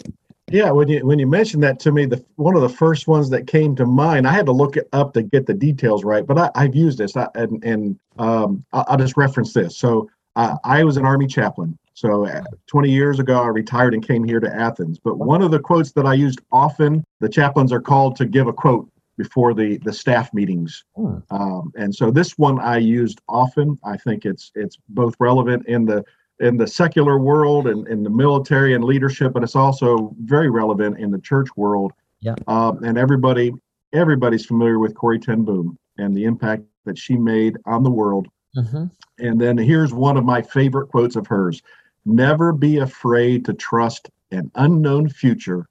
Yeah, 0.51 0.71
when 0.71 0.87
you 0.87 1.05
when 1.05 1.19
you 1.19 1.27
mentioned 1.27 1.61
that 1.63 1.79
to 1.81 1.91
me, 1.91 2.05
the 2.05 2.23
one 2.37 2.55
of 2.55 2.61
the 2.61 2.69
first 2.69 3.07
ones 3.07 3.29
that 3.31 3.47
came 3.47 3.75
to 3.75 3.85
mind, 3.85 4.27
I 4.27 4.31
had 4.31 4.45
to 4.47 4.51
look 4.51 4.77
it 4.77 4.87
up 4.93 5.13
to 5.13 5.21
get 5.21 5.45
the 5.45 5.53
details 5.53 6.03
right, 6.03 6.25
but 6.25 6.51
I, 6.55 6.63
have 6.63 6.75
used 6.75 6.97
this, 6.97 7.15
I, 7.17 7.27
and 7.35 7.63
and 7.63 7.99
um, 8.17 8.65
I'll, 8.73 8.85
I'll 8.87 8.97
just 8.97 9.17
reference 9.17 9.53
this. 9.53 9.77
So 9.77 10.09
uh, 10.35 10.55
I 10.63 10.83
was 10.83 10.97
an 10.97 11.05
army 11.05 11.27
chaplain, 11.27 11.77
so 11.99 12.25
uh, 12.25 12.43
20 12.67 12.89
years 12.89 13.19
ago, 13.19 13.41
I 13.41 13.47
retired 13.47 13.93
and 13.93 14.05
came 14.05 14.23
here 14.23 14.39
to 14.39 14.55
Athens. 14.55 14.99
But 15.03 15.17
one 15.17 15.41
of 15.41 15.51
the 15.51 15.59
quotes 15.59 15.91
that 15.91 16.05
I 16.05 16.13
used 16.13 16.39
often, 16.49 17.03
the 17.19 17.27
chaplains 17.27 17.73
are 17.73 17.81
called 17.81 18.15
to 18.15 18.25
give 18.25 18.47
a 18.47 18.53
quote 18.53 18.89
before 19.17 19.53
the 19.53 19.77
the 19.79 19.91
staff 19.91 20.33
meetings, 20.33 20.85
hmm. 20.95 21.17
um, 21.29 21.73
and 21.75 21.93
so 21.93 22.09
this 22.09 22.37
one 22.37 22.57
I 22.57 22.77
used 22.77 23.19
often. 23.27 23.77
I 23.83 23.97
think 23.97 24.25
it's 24.25 24.49
it's 24.55 24.77
both 24.87 25.13
relevant 25.19 25.67
in 25.67 25.83
the 25.83 26.05
in 26.39 26.55
the 26.55 26.65
secular 26.65 27.19
world 27.19 27.67
and 27.67 27.85
in 27.89 28.01
the 28.01 28.09
military 28.09 28.75
and 28.75 28.83
leadership, 28.85 29.33
but 29.33 29.43
it's 29.43 29.57
also 29.57 30.15
very 30.21 30.49
relevant 30.49 30.99
in 30.99 31.11
the 31.11 31.19
church 31.19 31.49
world. 31.57 31.91
Yeah. 32.21 32.35
Um, 32.47 32.81
and 32.81 32.97
everybody 32.97 33.51
everybody's 33.91 34.45
familiar 34.45 34.79
with 34.79 34.95
Corrie 34.95 35.19
Ten 35.19 35.43
Boom 35.43 35.77
and 35.97 36.15
the 36.15 36.23
impact 36.23 36.63
that 36.85 36.97
she 36.97 37.17
made 37.17 37.57
on 37.65 37.83
the 37.83 37.91
world. 37.91 38.29
Mm-hmm. 38.55 38.85
And 39.19 39.41
then 39.41 39.57
here's 39.57 39.93
one 39.93 40.15
of 40.15 40.23
my 40.23 40.41
favorite 40.41 40.87
quotes 40.87 41.17
of 41.17 41.27
hers. 41.27 41.61
Never 42.05 42.53
be 42.53 42.77
afraid 42.77 43.45
to 43.45 43.53
trust 43.53 44.09
an 44.31 44.51
unknown 44.55 45.09
future 45.09 45.67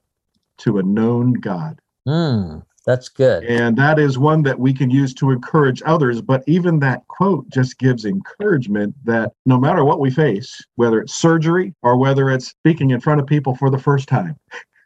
to 0.58 0.78
a 0.78 0.82
known 0.82 1.34
God. 1.34 1.80
Mm, 2.06 2.62
that's 2.86 3.08
good. 3.08 3.44
And 3.44 3.76
that 3.76 3.98
is 3.98 4.18
one 4.18 4.42
that 4.44 4.58
we 4.58 4.72
can 4.72 4.90
use 4.90 5.12
to 5.14 5.30
encourage 5.30 5.82
others. 5.84 6.22
But 6.22 6.42
even 6.46 6.78
that 6.80 7.06
quote 7.08 7.48
just 7.50 7.78
gives 7.78 8.04
encouragement 8.04 8.94
that 9.04 9.32
no 9.46 9.58
matter 9.58 9.84
what 9.84 10.00
we 10.00 10.10
face, 10.10 10.64
whether 10.76 11.00
it's 11.00 11.14
surgery 11.14 11.74
or 11.82 11.98
whether 11.98 12.30
it's 12.30 12.48
speaking 12.48 12.90
in 12.90 13.00
front 13.00 13.20
of 13.20 13.26
people 13.26 13.54
for 13.54 13.70
the 13.70 13.78
first 13.78 14.08
time. 14.08 14.36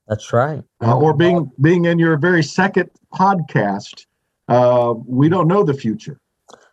That's 0.08 0.32
right. 0.32 0.62
Uh, 0.84 0.98
or 0.98 1.14
being 1.14 1.50
being 1.60 1.84
in 1.84 1.98
your 1.98 2.16
very 2.16 2.42
second 2.42 2.90
podcast, 3.14 4.04
uh, 4.48 4.94
we 5.06 5.28
don't 5.28 5.46
know 5.46 5.62
the 5.62 5.72
future, 5.72 6.20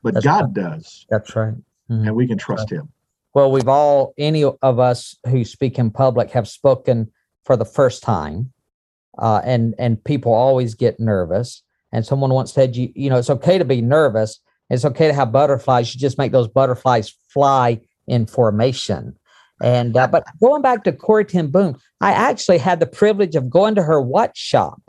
but 0.01 0.15
That's 0.15 0.25
God 0.25 0.57
right. 0.57 0.71
does. 0.71 1.05
That's 1.09 1.35
right. 1.35 1.53
Mm-hmm. 1.89 2.07
And 2.07 2.15
we 2.15 2.27
can 2.27 2.37
trust 2.37 2.71
right. 2.71 2.79
Him. 2.79 2.89
Well, 3.33 3.51
we've 3.51 3.67
all, 3.67 4.13
any 4.17 4.43
of 4.43 4.79
us 4.79 5.15
who 5.27 5.45
speak 5.45 5.77
in 5.77 5.91
public 5.91 6.31
have 6.31 6.47
spoken 6.47 7.11
for 7.45 7.55
the 7.55 7.65
first 7.65 8.03
time. 8.03 8.53
Uh, 9.17 9.41
and 9.43 9.75
and 9.77 10.03
people 10.03 10.33
always 10.33 10.75
get 10.75 10.99
nervous. 10.99 11.63
And 11.91 12.05
someone 12.05 12.31
once 12.31 12.53
said, 12.53 12.75
you 12.75 12.91
you 12.95 13.09
know, 13.09 13.17
it's 13.17 13.29
okay 13.29 13.57
to 13.57 13.65
be 13.65 13.81
nervous. 13.81 14.39
It's 14.69 14.85
okay 14.85 15.07
to 15.07 15.13
have 15.13 15.31
butterflies. 15.31 15.93
You 15.93 15.99
just 15.99 16.17
make 16.17 16.31
those 16.31 16.47
butterflies 16.47 17.13
fly 17.33 17.81
in 18.07 18.27
formation. 18.27 19.17
And 19.61 19.97
uh, 19.97 20.07
but 20.07 20.23
going 20.39 20.61
back 20.61 20.83
to 20.85 20.93
Corrie 20.93 21.25
Ten 21.25 21.47
Boom, 21.47 21.77
I 21.99 22.11
actually 22.11 22.59
had 22.59 22.79
the 22.79 22.85
privilege 22.85 23.35
of 23.35 23.49
going 23.49 23.75
to 23.75 23.83
her 23.83 23.99
watch 23.99 24.37
shop, 24.37 24.81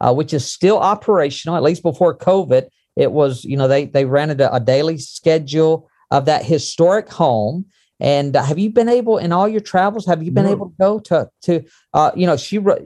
uh, 0.00 0.12
which 0.12 0.34
is 0.34 0.44
still 0.52 0.78
operational 0.78 1.56
at 1.56 1.62
least 1.62 1.82
before 1.82 2.18
COVID. 2.18 2.68
It 2.96 3.12
was, 3.12 3.44
you 3.44 3.56
know, 3.56 3.68
they 3.68 3.86
they 3.86 4.04
rented 4.04 4.40
a, 4.40 4.54
a 4.54 4.60
daily 4.60 4.98
schedule 4.98 5.88
of 6.10 6.26
that 6.26 6.44
historic 6.44 7.08
home 7.08 7.66
and 8.00 8.36
uh, 8.36 8.42
have 8.42 8.58
you 8.58 8.70
been 8.70 8.88
able 8.88 9.18
in 9.18 9.32
all 9.32 9.48
your 9.48 9.60
travels? 9.60 10.06
Have 10.06 10.22
you 10.22 10.30
been 10.30 10.46
no. 10.46 10.52
able 10.52 10.70
to 10.70 10.76
go 10.78 10.98
to 11.00 11.30
to 11.42 11.64
uh, 11.94 12.12
you 12.14 12.26
know 12.26 12.36
she 12.36 12.58
wrote 12.58 12.82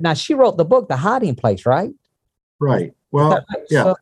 now 0.00 0.14
she 0.14 0.34
wrote 0.34 0.56
the 0.56 0.64
book 0.64 0.88
The 0.88 0.96
Hiding 0.96 1.34
Place, 1.34 1.66
right? 1.66 1.90
Right. 2.58 2.94
Well, 3.10 3.30
right? 3.30 3.42
yeah. 3.70 3.82
So, 3.84 3.96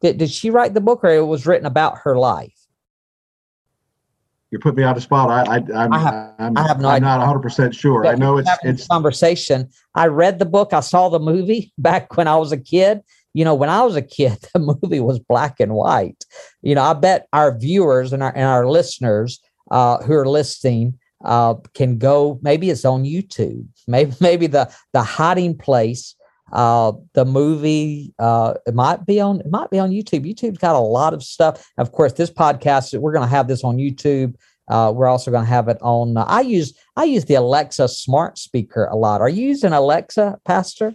did, 0.00 0.18
did 0.18 0.30
she 0.30 0.50
write 0.50 0.74
the 0.74 0.80
book, 0.80 1.04
or 1.04 1.10
it 1.10 1.24
was 1.24 1.46
written 1.46 1.66
about 1.66 1.98
her 1.98 2.16
life? 2.16 2.52
You 4.50 4.58
put 4.58 4.76
me 4.76 4.82
on 4.82 4.94
the 4.94 5.00
spot. 5.00 5.30
I, 5.30 5.54
I, 5.54 5.84
I'm, 5.84 5.92
I 5.92 5.98
have, 5.98 6.34
I'm, 6.38 6.58
I 6.58 6.66
have 6.66 6.78
no 6.78 6.88
I'm 6.88 6.96
idea. 6.96 7.08
not 7.08 7.18
100 7.20 7.40
percent 7.40 7.74
sure. 7.74 8.02
But 8.02 8.16
I 8.16 8.18
know 8.18 8.36
it's 8.36 8.50
it's 8.64 8.86
conversation. 8.86 9.70
I 9.94 10.08
read 10.08 10.38
the 10.38 10.44
book. 10.44 10.72
I 10.72 10.80
saw 10.80 11.08
the 11.08 11.20
movie 11.20 11.72
back 11.78 12.16
when 12.16 12.28
I 12.28 12.36
was 12.36 12.52
a 12.52 12.58
kid. 12.58 13.00
You 13.34 13.46
know, 13.46 13.54
when 13.54 13.70
I 13.70 13.82
was 13.82 13.96
a 13.96 14.02
kid, 14.02 14.36
the 14.52 14.58
movie 14.58 15.00
was 15.00 15.20
black 15.20 15.60
and 15.60 15.72
white. 15.72 16.24
You 16.60 16.74
know, 16.74 16.82
I 16.82 16.92
bet 16.92 17.28
our 17.32 17.56
viewers 17.56 18.12
and 18.12 18.22
our 18.22 18.34
and 18.34 18.44
our 18.44 18.66
listeners 18.66 19.40
uh, 19.72 19.98
who 20.04 20.14
are 20.14 20.28
listening 20.28 20.98
uh, 21.24 21.54
can 21.74 21.98
go. 21.98 22.38
Maybe 22.42 22.70
it's 22.70 22.84
on 22.84 23.04
YouTube. 23.04 23.66
Maybe 23.88 24.14
maybe 24.20 24.46
the 24.46 24.72
the 24.92 25.02
hiding 25.02 25.56
place. 25.58 26.14
Uh, 26.52 26.92
the 27.14 27.24
movie 27.24 28.12
uh, 28.18 28.54
it 28.66 28.74
might 28.74 29.06
be 29.06 29.20
on 29.20 29.40
it 29.40 29.50
might 29.50 29.70
be 29.70 29.78
on 29.78 29.90
YouTube. 29.90 30.24
YouTube's 30.24 30.58
got 30.58 30.76
a 30.76 30.78
lot 30.78 31.14
of 31.14 31.22
stuff. 31.22 31.66
Of 31.78 31.90
course, 31.92 32.12
this 32.12 32.30
podcast 32.30 32.96
we're 33.00 33.12
going 33.12 33.26
to 33.26 33.34
have 33.34 33.48
this 33.48 33.64
on 33.64 33.78
YouTube. 33.78 34.36
Uh, 34.68 34.92
we're 34.94 35.08
also 35.08 35.30
going 35.30 35.44
to 35.44 35.50
have 35.50 35.68
it 35.68 35.78
on. 35.80 36.16
Uh, 36.16 36.24
I 36.28 36.42
use 36.42 36.78
I 36.94 37.04
use 37.04 37.24
the 37.24 37.34
Alexa 37.34 37.88
smart 37.88 38.38
speaker 38.38 38.84
a 38.84 38.96
lot. 38.96 39.20
Are 39.20 39.28
you 39.28 39.48
using 39.48 39.72
Alexa, 39.72 40.38
Pastor? 40.44 40.94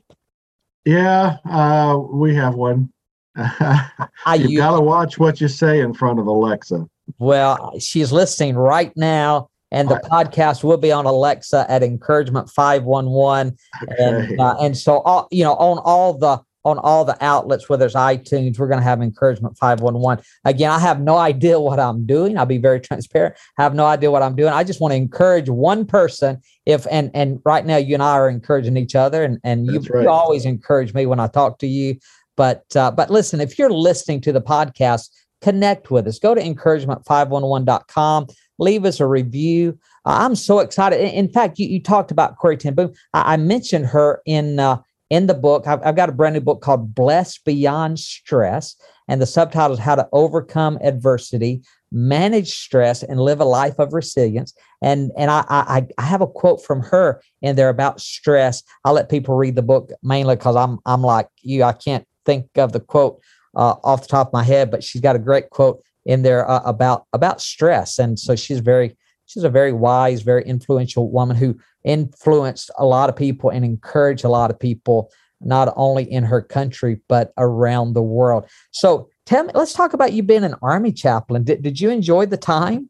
Yeah, 0.86 1.38
uh, 1.50 1.98
we 1.98 2.36
have 2.36 2.56
one. 2.56 2.94
you 4.38 4.58
got 4.58 4.76
to 4.76 4.82
watch 4.82 5.20
what 5.20 5.40
you 5.40 5.48
say 5.48 5.80
in 5.80 5.94
front 5.94 6.20
of 6.20 6.28
Alexa. 6.28 6.88
Well, 7.20 7.80
she's 7.80 8.12
listening 8.12 8.56
right 8.56 8.92
now, 8.96 9.50
and 9.72 9.88
the 9.88 10.02
podcast 10.12 10.64
will 10.64 10.78
be 10.78 10.92
on 10.92 11.06
Alexa 11.06 11.66
at 11.70 11.84
Encouragement 11.84 12.50
Five 12.50 12.84
One 12.84 13.10
One, 13.10 13.56
and 13.98 14.40
uh, 14.40 14.56
and 14.60 14.78
so 14.78 15.00
all 15.00 15.28
you 15.32 15.44
know 15.44 15.54
on 15.54 15.78
all 15.80 16.18
the 16.18 16.42
on 16.68 16.78
all 16.80 17.06
the 17.06 17.18
outlets, 17.24 17.70
whether 17.70 17.86
it's 17.86 17.96
iTunes, 17.96 18.60
we're 18.60 18.68
going 18.68 18.80
to 18.80 18.84
have 18.84 19.02
Encouragement 19.02 19.58
511. 19.58 20.22
Again, 20.44 20.70
I 20.70 20.80
have 20.80 21.00
no 21.00 21.16
idea 21.16 21.58
what 21.58 21.80
I'm 21.80 22.06
doing. 22.06 22.38
I'll 22.38 22.46
be 22.46 22.58
very 22.58 22.82
transparent. 22.82 23.36
I 23.58 23.64
have 23.64 23.74
no 23.74 23.86
idea 23.86 24.12
what 24.12 24.22
I'm 24.22 24.36
doing. 24.36 24.52
I 24.52 24.66
just 24.66 24.82
want 24.82 24.92
to 24.92 24.98
encourage 24.98 25.48
one 25.48 25.86
person. 25.86 26.42
If 26.66 26.86
and 26.92 27.10
and 27.14 27.40
right 27.46 27.66
now 27.66 27.78
you 27.78 27.94
and 27.94 28.04
I 28.04 28.12
are 28.12 28.30
encouraging 28.30 28.76
each 28.76 28.96
other, 28.96 29.24
and 29.24 29.40
and 29.46 29.66
you, 29.66 29.80
right. 29.80 30.04
you 30.04 30.10
always 30.10 30.44
encourage 30.44 30.94
me 30.94 31.06
when 31.06 31.22
I 31.22 31.28
talk 31.28 31.60
to 31.60 31.68
you. 31.68 32.00
But 32.38 32.64
uh, 32.76 32.92
but 32.92 33.10
listen, 33.10 33.42
if 33.42 33.60
you're 33.60 33.72
listening 33.72 34.22
to 34.22 34.32
the 34.32 34.42
podcast, 34.42 35.10
connect 35.42 35.92
with 35.92 36.08
us. 36.08 36.20
Go 36.20 36.34
to 36.34 36.42
encouragement511.com. 36.42 38.28
Leave 38.60 38.86
us 38.86 39.00
a 39.00 39.08
review. 39.08 39.78
Uh, 40.06 40.20
I'm 40.22 40.36
so 40.36 40.60
excited. 40.60 41.00
In, 41.00 41.30
fact, 41.30 41.60
you, 41.60 41.68
you, 41.68 41.82
talked 41.82 42.12
about 42.12 42.38
Corrie 42.38 42.58
Ten 42.58 42.74
Boom. 42.74 42.94
I, 43.14 43.34
I 43.34 43.38
mentioned 43.38 43.88
her 43.88 44.22
in 44.26 44.60
uh, 44.60 44.82
in 45.10 45.28
the 45.28 45.34
book. 45.34 45.68
I've, 45.68 45.82
I've, 45.84 45.96
got 45.96 46.10
a 46.10 46.14
brand 46.14 46.36
new 46.36 46.42
book 46.42 46.62
called 46.62 46.94
Blessed 46.94 47.44
Beyond 47.46 48.00
Stress, 48.00 48.76
and 49.08 49.22
the 49.22 49.26
subtitle 49.26 49.74
is 49.74 49.80
How 49.80 49.96
to 49.96 50.08
Overcome 50.12 50.80
Adversity, 50.82 51.62
Manage 51.92 52.58
Stress, 52.58 53.04
and 53.04 53.20
Live 53.20 53.40
a 53.40 53.46
Life 53.46 53.80
of 53.80 53.94
Resilience. 53.94 54.54
And 54.82 55.12
and 55.18 55.30
I 55.30 55.44
I, 55.50 55.88
I 55.98 56.04
have 56.04 56.22
a 56.22 56.28
quote 56.28 56.64
from 56.64 56.82
her 56.84 57.22
in 57.42 57.56
there 57.56 57.70
about 57.70 58.02
stress. 58.02 58.64
I'll 58.86 58.94
let 58.94 59.10
people 59.10 59.36
read 59.36 59.56
the 59.56 59.62
book 59.62 59.92
mainly 60.02 60.36
because 60.36 60.56
I'm 60.56 60.80
I'm 60.86 61.02
like 61.02 61.28
you. 61.42 61.64
I 61.64 61.74
can't 61.74 62.08
think 62.28 62.46
of 62.58 62.72
the 62.74 62.80
quote 62.80 63.20
uh, 63.56 63.76
off 63.84 64.04
the 64.04 64.08
top 64.08 64.28
of 64.28 64.34
my 64.34 64.44
head, 64.44 64.70
but 64.70 64.84
she's 64.84 65.02
got 65.02 65.16
a 65.16 65.20
great 65.20 65.50
quote 65.50 65.82
in 66.06 66.22
there 66.22 66.48
uh, 66.50 66.62
about 66.64 67.06
about 67.14 67.42
stress, 67.42 67.98
and 67.98 68.20
so 68.20 68.36
she's 68.36 68.60
very 68.60 68.96
she's 69.26 69.44
a 69.44 69.50
very 69.50 69.74
wise, 69.74 70.22
very 70.22 70.44
influential 70.44 71.10
woman 71.10 71.36
who 71.36 71.58
influenced 71.84 72.70
a 72.78 72.86
lot 72.86 73.10
of 73.10 73.16
people 73.16 73.50
and 73.50 73.66
encouraged 73.66 74.26
a 74.26 74.30
lot 74.30 74.52
of 74.52 74.60
people, 74.60 75.12
not 75.42 75.74
only 75.76 76.04
in 76.04 76.24
her 76.24 76.42
country 76.42 77.02
but 77.08 77.34
around 77.38 77.94
the 77.94 78.08
world. 78.18 78.46
So 78.72 79.10
tell 79.26 79.44
me, 79.44 79.52
let's 79.56 79.74
talk 79.74 79.94
about 79.94 80.14
you 80.14 80.24
being 80.24 80.44
an 80.44 80.56
Army 80.62 80.92
chaplain. 80.92 81.44
Did, 81.44 81.62
did 81.62 81.80
you 81.82 81.90
enjoy 81.90 82.26
the 82.26 82.38
time 82.38 82.90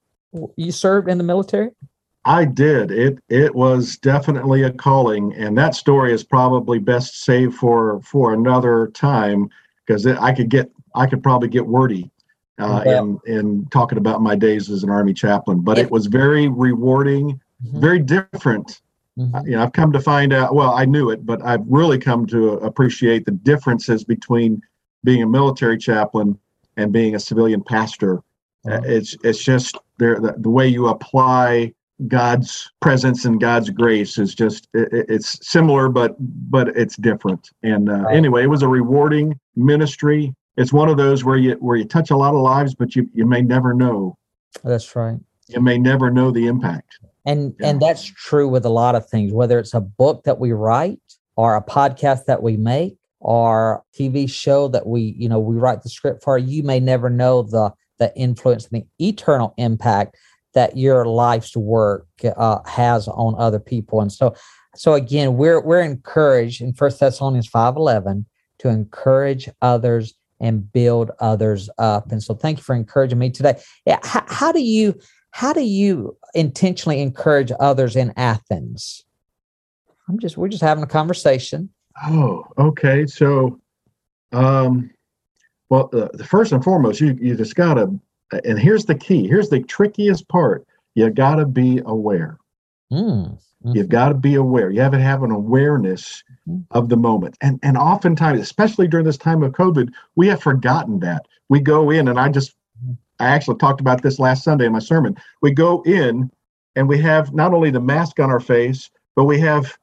you 0.55 0.71
served 0.71 1.09
in 1.09 1.17
the 1.17 1.23
military? 1.23 1.71
I 2.27 2.43
did. 2.43 2.91
It 2.91 3.19
it 3.29 3.55
was 3.55 3.95
definitely 3.97 4.63
a 4.63 4.71
calling, 4.71 5.33
and 5.35 5.57
that 5.57 5.75
story 5.75 6.11
is 6.11 6.25
probably 6.25 6.77
best 6.77 7.23
saved 7.23 7.55
for 7.55 8.01
for 8.01 8.33
another 8.33 8.87
time 8.93 9.49
because 9.85 10.05
I 10.05 10.33
could 10.33 10.49
get 10.49 10.69
I 10.93 11.07
could 11.07 11.23
probably 11.23 11.47
get 11.47 11.65
wordy 11.65 12.11
uh, 12.59 12.83
yeah. 12.85 12.99
in 12.99 13.19
in 13.27 13.67
talking 13.67 13.97
about 13.97 14.21
my 14.21 14.35
days 14.35 14.69
as 14.69 14.83
an 14.83 14.89
army 14.89 15.13
chaplain. 15.13 15.61
But 15.61 15.77
it 15.77 15.89
was 15.89 16.07
very 16.07 16.49
rewarding, 16.49 17.39
mm-hmm. 17.65 17.79
very 17.79 17.99
different. 17.99 18.81
Mm-hmm. 19.17 19.47
You 19.47 19.55
know, 19.55 19.63
I've 19.63 19.71
come 19.71 19.93
to 19.93 20.01
find 20.01 20.33
out. 20.33 20.53
Well, 20.53 20.71
I 20.71 20.83
knew 20.83 21.11
it, 21.11 21.25
but 21.25 21.41
I've 21.45 21.65
really 21.65 21.97
come 21.97 22.25
to 22.27 22.55
appreciate 22.55 23.23
the 23.23 23.31
differences 23.31 24.03
between 24.03 24.61
being 25.05 25.23
a 25.23 25.27
military 25.27 25.77
chaplain 25.77 26.37
and 26.75 26.91
being 26.91 27.15
a 27.15 27.19
civilian 27.19 27.63
pastor. 27.63 28.21
Mm-hmm. 28.65 28.83
It's 28.83 29.15
it's 29.23 29.41
just 29.41 29.77
there 29.97 30.19
the, 30.19 30.35
the 30.37 30.49
way 30.49 30.67
you 30.67 30.89
apply 30.89 31.73
God's 32.07 32.71
presence 32.79 33.25
and 33.25 33.39
God's 33.41 33.69
grace 33.71 34.17
is 34.17 34.35
just 34.35 34.67
it, 34.73 35.05
it's 35.09 35.47
similar, 35.47 35.89
but 35.89 36.15
but 36.19 36.69
it's 36.69 36.95
different. 36.95 37.49
And 37.63 37.89
uh, 37.89 38.07
anyway, 38.07 38.43
it 38.43 38.47
was 38.47 38.61
a 38.61 38.67
rewarding 38.67 39.39
ministry. 39.55 40.35
It's 40.57 40.71
one 40.71 40.89
of 40.89 40.97
those 40.97 41.23
where 41.23 41.37
you 41.37 41.53
where 41.53 41.75
you 41.75 41.85
touch 41.85 42.11
a 42.11 42.17
lot 42.17 42.35
of 42.35 42.41
lives, 42.41 42.75
but 42.75 42.95
you 42.95 43.09
you 43.13 43.25
may 43.25 43.41
never 43.41 43.73
know. 43.73 44.15
That's 44.63 44.95
right. 44.95 45.19
You 45.47 45.61
may 45.61 45.77
never 45.77 46.11
know 46.11 46.29
the 46.29 46.45
impact. 46.45 46.99
And 47.25 47.55
yeah. 47.59 47.69
and 47.69 47.81
that's 47.81 48.03
true 48.03 48.47
with 48.47 48.65
a 48.65 48.69
lot 48.69 48.95
of 48.95 49.09
things. 49.09 49.33
Whether 49.33 49.57
it's 49.57 49.73
a 49.73 49.81
book 49.81 50.23
that 50.25 50.39
we 50.39 50.51
write, 50.51 50.99
or 51.35 51.55
a 51.55 51.63
podcast 51.63 52.25
that 52.25 52.43
we 52.43 52.57
make, 52.57 52.97
or 53.19 53.83
TV 53.97 54.29
show 54.29 54.67
that 54.67 54.85
we 54.85 55.15
you 55.17 55.29
know 55.29 55.39
we 55.39 55.55
write 55.55 55.81
the 55.81 55.89
script 55.89 56.23
for, 56.23 56.37
you 56.37 56.61
may 56.61 56.79
never 56.79 57.09
know 57.09 57.41
the 57.41 57.71
the 57.97 58.15
influence 58.15 58.67
and 58.71 58.83
the 58.83 59.07
eternal 59.07 59.55
impact 59.57 60.15
that 60.57 60.75
your 60.75 61.05
life's 61.05 61.55
work 61.55 62.07
uh, 62.23 62.57
has 62.65 63.07
on 63.07 63.35
other 63.37 63.59
people. 63.59 64.01
And 64.01 64.11
so, 64.11 64.33
so 64.75 64.93
again, 64.93 65.37
we're 65.37 65.61
we're 65.61 65.83
encouraged 65.83 66.61
in 66.61 66.73
First 66.73 66.99
Thessalonians 66.99 67.47
five 67.47 67.75
eleven 67.75 68.25
to 68.57 68.69
encourage 68.69 69.47
others 69.61 70.15
and 70.39 70.71
build 70.71 71.11
others 71.19 71.69
up. 71.77 72.11
And 72.11 72.23
so, 72.23 72.33
thank 72.33 72.57
you 72.57 72.63
for 72.63 72.73
encouraging 72.73 73.19
me 73.19 73.29
today. 73.29 73.61
Yeah, 73.85 73.99
how, 74.01 74.23
how 74.27 74.51
do 74.51 74.61
you 74.61 74.99
how 75.29 75.53
do 75.53 75.61
you 75.61 76.17
intentionally 76.33 77.01
encourage 77.01 77.51
others 77.59 77.95
in 77.95 78.11
Athens? 78.17 79.05
I'm 80.09 80.17
just 80.17 80.37
we're 80.37 80.47
just 80.47 80.63
having 80.63 80.83
a 80.83 80.87
conversation. 80.87 81.69
Oh, 82.07 82.47
okay. 82.57 83.05
So, 83.05 83.59
um, 84.31 84.89
well, 85.69 85.91
uh, 85.93 86.23
first 86.23 86.51
and 86.51 86.63
foremost, 86.63 86.99
you 86.99 87.15
you 87.21 87.35
just 87.35 87.53
gotta 87.53 87.93
and 88.31 88.59
here's 88.59 88.85
the 88.85 88.95
key. 88.95 89.27
Here's 89.27 89.49
the 89.49 89.61
trickiest 89.61 90.27
part. 90.27 90.65
You 90.95 91.09
got 91.09 91.35
to 91.35 91.45
be 91.45 91.81
aware. 91.85 92.37
Mm. 92.91 93.37
hmm. 93.63 93.71
You've 93.75 93.89
got 93.89 94.09
to 94.09 94.15
be 94.15 94.35
aware. 94.35 94.71
You 94.71 94.81
have 94.81 94.93
to 94.93 94.99
have 94.99 95.23
an 95.23 95.31
awareness 95.31 96.23
mm-hmm. 96.47 96.61
of 96.71 96.89
the 96.89 96.97
moment. 96.97 97.37
And 97.41 97.59
and 97.63 97.77
oftentimes 97.77 98.39
especially 98.39 98.87
during 98.87 99.05
this 99.05 99.17
time 99.17 99.43
of 99.43 99.51
covid 99.51 99.91
we 100.15 100.27
have 100.27 100.41
forgotten 100.41 100.99
that. 100.99 101.27
We 101.49 101.59
go 101.59 101.89
in 101.89 102.07
and 102.07 102.19
i 102.19 102.29
just 102.29 102.55
i 103.19 103.27
actually 103.27 103.57
talked 103.57 103.81
about 103.81 104.01
this 104.01 104.19
last 104.19 104.43
sunday 104.43 104.65
in 104.65 104.73
my 104.73 104.79
sermon. 104.79 105.15
We 105.41 105.51
go 105.51 105.81
in 105.83 106.31
and 106.75 106.87
we 106.87 106.99
have 107.01 107.33
not 107.33 107.53
only 107.53 107.71
the 107.71 107.81
mask 107.81 108.19
on 108.19 108.29
our 108.29 108.39
face 108.39 108.89
but 109.15 109.25
we 109.25 109.39
have 109.39 109.77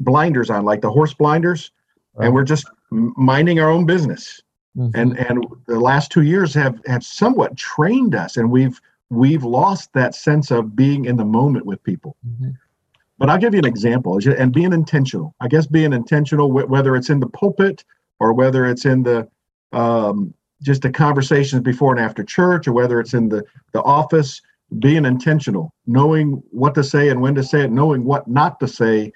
blinders 0.00 0.50
on 0.50 0.64
like 0.64 0.82
the 0.82 0.90
horse 0.90 1.14
blinders. 1.14 1.70
Right. 2.14 2.26
and 2.26 2.34
we're 2.34 2.44
just 2.44 2.66
minding 2.90 3.60
our 3.60 3.70
own 3.70 3.86
business 3.86 4.40
Mm-hmm. 4.76 5.00
And 5.00 5.18
and 5.18 5.46
the 5.66 5.80
last 5.80 6.12
two 6.12 6.22
years 6.22 6.54
have 6.54 6.80
have 6.86 7.02
somewhat 7.02 7.56
trained 7.56 8.14
us, 8.14 8.36
and 8.36 8.50
we've 8.50 8.80
we've 9.10 9.44
lost 9.44 9.92
that 9.94 10.14
sense 10.14 10.50
of 10.50 10.76
being 10.76 11.06
in 11.06 11.16
the 11.16 11.24
moment 11.24 11.66
with 11.66 11.82
people. 11.82 12.16
Mm-hmm. 12.26 12.50
But 13.18 13.30
I'll 13.30 13.38
give 13.38 13.54
you 13.54 13.58
an 13.58 13.66
example, 13.66 14.18
and 14.24 14.52
being 14.52 14.72
intentional. 14.72 15.34
I 15.40 15.48
guess 15.48 15.66
being 15.66 15.92
intentional, 15.92 16.52
whether 16.52 16.94
it's 16.94 17.10
in 17.10 17.18
the 17.18 17.26
pulpit 17.26 17.84
or 18.20 18.32
whether 18.32 18.64
it's 18.66 18.84
in 18.84 19.02
the 19.02 19.28
um, 19.72 20.32
just 20.62 20.82
the 20.82 20.90
conversations 20.90 21.62
before 21.62 21.92
and 21.92 22.00
after 22.00 22.22
church, 22.22 22.68
or 22.68 22.72
whether 22.72 23.00
it's 23.00 23.14
in 23.14 23.28
the 23.28 23.44
the 23.72 23.82
office, 23.82 24.40
being 24.78 25.04
intentional, 25.04 25.74
knowing 25.86 26.42
what 26.50 26.74
to 26.76 26.84
say 26.84 27.08
and 27.08 27.20
when 27.20 27.34
to 27.34 27.42
say 27.42 27.62
it, 27.62 27.72
knowing 27.72 28.04
what 28.04 28.28
not 28.28 28.60
to 28.60 28.68
say, 28.68 29.12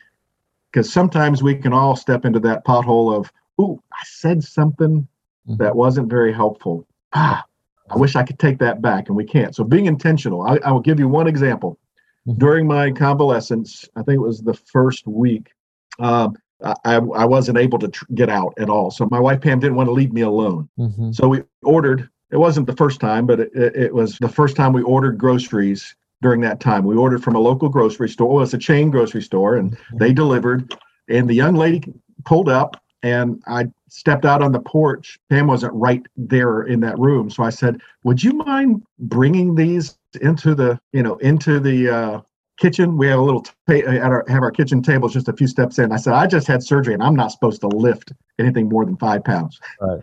because 0.73 0.92
sometimes 0.92 1.42
we 1.42 1.54
can 1.54 1.73
all 1.73 1.94
step 1.94 2.25
into 2.25 2.40
that 2.40 2.64
pothole 2.64 3.16
of, 3.16 3.32
"Ooh, 3.61 3.80
I 3.92 4.02
said 4.04 4.42
something. 4.42 5.06
That 5.46 5.75
wasn't 5.75 6.08
very 6.08 6.32
helpful. 6.32 6.86
Ah, 7.12 7.45
I 7.90 7.97
wish 7.97 8.17
I 8.17 8.23
could 8.23 8.38
take 8.38 8.58
that 8.58 8.80
back, 8.80 9.08
and 9.08 9.17
we 9.17 9.25
can't. 9.25 9.54
So 9.54 9.64
being 9.64 9.86
intentional. 9.86 10.43
I, 10.43 10.58
I 10.64 10.73
will 10.73 10.80
give 10.80 10.99
you 10.99 11.08
one 11.08 11.26
example. 11.26 11.78
Mm-hmm. 12.26 12.38
During 12.38 12.67
my 12.67 12.90
convalescence, 12.90 13.88
I 13.97 14.02
think 14.02 14.17
it 14.17 14.21
was 14.21 14.40
the 14.40 14.54
first 14.54 15.06
week. 15.06 15.50
Um, 15.99 16.36
I, 16.84 16.95
I 16.95 17.25
wasn't 17.25 17.58
able 17.58 17.78
to 17.80 17.88
tr- 17.88 18.04
get 18.14 18.28
out 18.28 18.54
at 18.58 18.71
all. 18.71 18.90
So 18.90 19.08
my 19.10 19.19
wife 19.19 19.40
Pam 19.40 19.58
didn't 19.58 19.75
want 19.75 19.88
to 19.88 19.93
leave 19.93 20.12
me 20.12 20.21
alone. 20.21 20.69
Mm-hmm. 20.78 21.10
So 21.12 21.28
we 21.28 21.43
ordered. 21.62 22.08
It 22.30 22.36
wasn't 22.36 22.67
the 22.67 22.76
first 22.76 23.00
time, 23.00 23.26
but 23.26 23.40
it, 23.40 23.50
it, 23.54 23.95
was 23.95 24.17
the 24.19 24.28
first 24.28 24.56
time 24.56 24.73
we 24.73 24.82
ordered 24.82 25.19
groceries 25.19 25.95
during 26.23 26.40
that 26.43 26.60
time. 26.60 26.84
We 26.84 26.97
ordered 26.97 27.23
from 27.23 27.34
a 27.34 27.40
local 27.40 27.69
grocery 27.69 28.08
store. 28.08 28.32
Well, 28.32 28.45
it's 28.45 28.54
a 28.54 28.58
chain 28.58 28.90
grocery 28.90 29.23
store, 29.23 29.56
and 29.56 29.73
mm-hmm. 29.73 29.99
they 29.99 30.12
delivered. 30.12 30.75
And 31.08 31.28
the 31.28 31.34
young 31.34 31.56
lady 31.56 31.82
pulled 32.25 32.49
up, 32.49 32.80
and 33.02 33.43
I 33.49 33.67
stepped 33.93 34.25
out 34.25 34.43
on 34.43 34.52
the 34.52 34.61
porch. 34.61 35.19
Pam 35.28 35.47
wasn't 35.47 35.75
right 35.75 36.02
there 36.17 36.63
in 36.63 36.81
that 36.81 36.99
room, 36.99 37.28
so 37.28 37.43
I 37.43 37.50
said, 37.50 37.81
"Would 38.05 38.23
you 38.23 38.33
mind 38.33 38.83
bringing 38.99 39.55
these 39.55 39.99
into 40.21 40.55
the, 40.55 40.81
you 40.93 41.02
know, 41.02 41.17
into 41.17 41.61
the 41.61 41.91
uh, 41.91 42.21
kitchen? 42.59 42.97
We 42.97 43.07
have 43.09 43.19
a 43.19 43.23
little 43.23 43.43
ta- 43.43 43.52
at 43.69 44.00
our 44.00 44.25
have 44.28 44.43
our 44.43 44.50
kitchen 44.50 44.83
table 44.83 45.09
just 45.09 45.28
a 45.28 45.33
few 45.35 45.47
steps 45.47 45.78
in." 45.78 45.93
I 45.93 45.97
said, 45.97 46.15
"I 46.15 46.26
just 46.26 46.47
had 46.47 46.63
surgery, 46.63 46.95
and 46.95 47.02
I'm 47.02 47.15
not 47.15 47.33
supposed 47.33 47.61
to 47.61 47.69
lift 47.69 48.13
anything 48.39 48.69
more 48.69 48.87
than 48.87 48.97
five 48.97 49.25
pounds." 49.25 49.61
Right. 49.81 50.00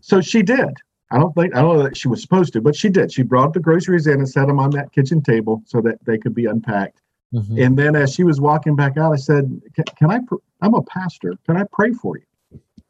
So 0.00 0.20
she 0.20 0.42
did. 0.42 0.74
I 1.10 1.18
don't 1.18 1.34
think 1.34 1.54
I 1.54 1.62
don't 1.62 1.76
know 1.76 1.82
that 1.82 1.96
she 1.96 2.08
was 2.08 2.22
supposed 2.22 2.52
to, 2.52 2.60
but 2.60 2.76
she 2.76 2.88
did. 2.88 3.12
She 3.12 3.22
brought 3.22 3.54
the 3.54 3.60
groceries 3.60 4.06
in 4.06 4.14
and 4.14 4.28
set 4.28 4.46
them 4.46 4.60
on 4.60 4.70
that 4.70 4.92
kitchen 4.92 5.20
table 5.20 5.62
so 5.66 5.80
that 5.80 6.02
they 6.04 6.16
could 6.16 6.34
be 6.34 6.46
unpacked. 6.46 7.00
Mm-hmm. 7.34 7.58
And 7.58 7.78
then 7.78 7.96
as 7.96 8.14
she 8.14 8.24
was 8.24 8.40
walking 8.40 8.76
back 8.76 8.96
out, 8.96 9.12
I 9.12 9.16
said, 9.16 9.60
"Can, 9.74 9.84
can 9.96 10.10
I? 10.10 10.20
Pr- 10.20 10.36
I'm 10.60 10.74
a 10.74 10.82
pastor. 10.82 11.34
Can 11.44 11.56
I 11.56 11.64
pray 11.72 11.92
for 11.92 12.16
you?" 12.16 12.24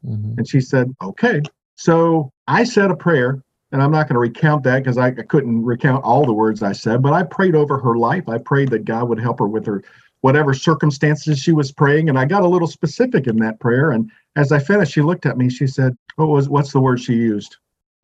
Mm-hmm. 0.05 0.37
And 0.37 0.47
she 0.47 0.61
said, 0.61 0.93
okay. 1.01 1.41
So 1.75 2.31
I 2.47 2.63
said 2.63 2.91
a 2.91 2.95
prayer, 2.95 3.41
and 3.71 3.81
I'm 3.81 3.91
not 3.91 4.07
going 4.07 4.15
to 4.15 4.19
recount 4.19 4.63
that 4.63 4.79
because 4.79 4.97
I, 4.97 5.07
I 5.07 5.23
couldn't 5.23 5.63
recount 5.63 6.03
all 6.03 6.25
the 6.25 6.33
words 6.33 6.61
I 6.61 6.73
said, 6.73 7.01
but 7.01 7.13
I 7.13 7.23
prayed 7.23 7.55
over 7.55 7.79
her 7.79 7.97
life. 7.97 8.29
I 8.29 8.37
prayed 8.37 8.69
that 8.69 8.85
God 8.85 9.09
would 9.09 9.19
help 9.19 9.39
her 9.39 9.47
with 9.47 9.65
her 9.65 9.83
whatever 10.21 10.53
circumstances 10.53 11.37
she 11.37 11.51
was 11.51 11.71
praying. 11.71 12.07
And 12.07 12.17
I 12.17 12.23
got 12.23 12.43
a 12.43 12.47
little 12.47 12.67
specific 12.67 13.27
in 13.27 13.37
that 13.37 13.59
prayer. 13.59 13.91
And 13.91 14.09
as 14.37 14.51
I 14.51 14.59
finished, 14.59 14.93
she 14.93 15.01
looked 15.01 15.25
at 15.25 15.37
me. 15.37 15.49
She 15.49 15.67
said, 15.67 15.97
"What 16.15 16.29
was 16.29 16.47
what's 16.47 16.71
the 16.71 16.79
word 16.79 17.01
she 17.01 17.13
used? 17.13 17.57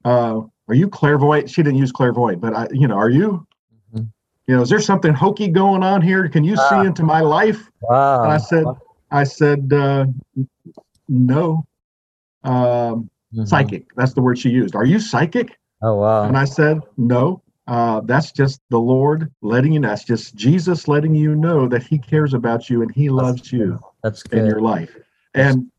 Uh, 0.04 0.42
are 0.68 0.76
you 0.76 0.90
clairvoyant?" 0.90 1.50
She 1.50 1.64
didn't 1.64 1.80
use 1.80 1.92
clairvoyant, 1.92 2.42
but 2.42 2.54
I, 2.54 2.68
you 2.72 2.88
know, 2.88 2.96
are 2.96 3.10
you? 3.10 3.48
Mm-hmm. 3.94 4.06
You 4.48 4.56
know, 4.56 4.62
is 4.64 4.70
there 4.70 4.82
something 4.82 5.14
hokey 5.14 5.48
going 5.48 5.84
on 5.84 6.02
here? 6.02 6.28
Can 6.28 6.44
you 6.44 6.58
see 6.58 6.80
into 6.80 7.04
my 7.04 7.22
life? 7.22 7.70
Wow. 7.82 8.24
And 8.24 8.34
I 8.34 8.38
said, 8.38 8.66
I 9.12 9.24
said, 9.24 9.72
uh, 9.72 10.08
no 11.08 11.66
um, 12.44 13.10
mm-hmm. 13.34 13.46
psychic. 13.46 13.88
That's 13.96 14.14
the 14.14 14.22
word 14.22 14.40
she 14.40 14.50
used. 14.50 14.76
Are 14.76 14.86
you 14.86 15.00
psychic? 15.00 15.58
Oh 15.82 15.96
wow! 15.96 16.24
And 16.24 16.38
I 16.38 16.46
said, 16.46 16.80
no. 16.98 17.42
Uh, 17.68 18.02
that's 18.02 18.32
just 18.32 18.62
the 18.72 18.80
Lord 18.80 19.32
letting 19.44 19.72
you 19.72 19.80
know. 19.80 19.90
That's 19.90 20.04
just 20.04 20.36
Jesus 20.36 20.88
letting 20.88 21.14
you 21.14 21.36
know 21.36 21.68
that 21.68 21.84
He 21.84 22.00
cares 22.00 22.34
about 22.34 22.68
you 22.68 22.82
and 22.82 22.92
He 22.92 23.10
loves 23.10 23.42
that's 23.42 23.54
you. 23.54 23.80
That's 24.02 24.24
good. 24.24 24.40
in 24.40 24.46
your 24.48 24.60
life. 24.60 24.90
And 25.36 25.72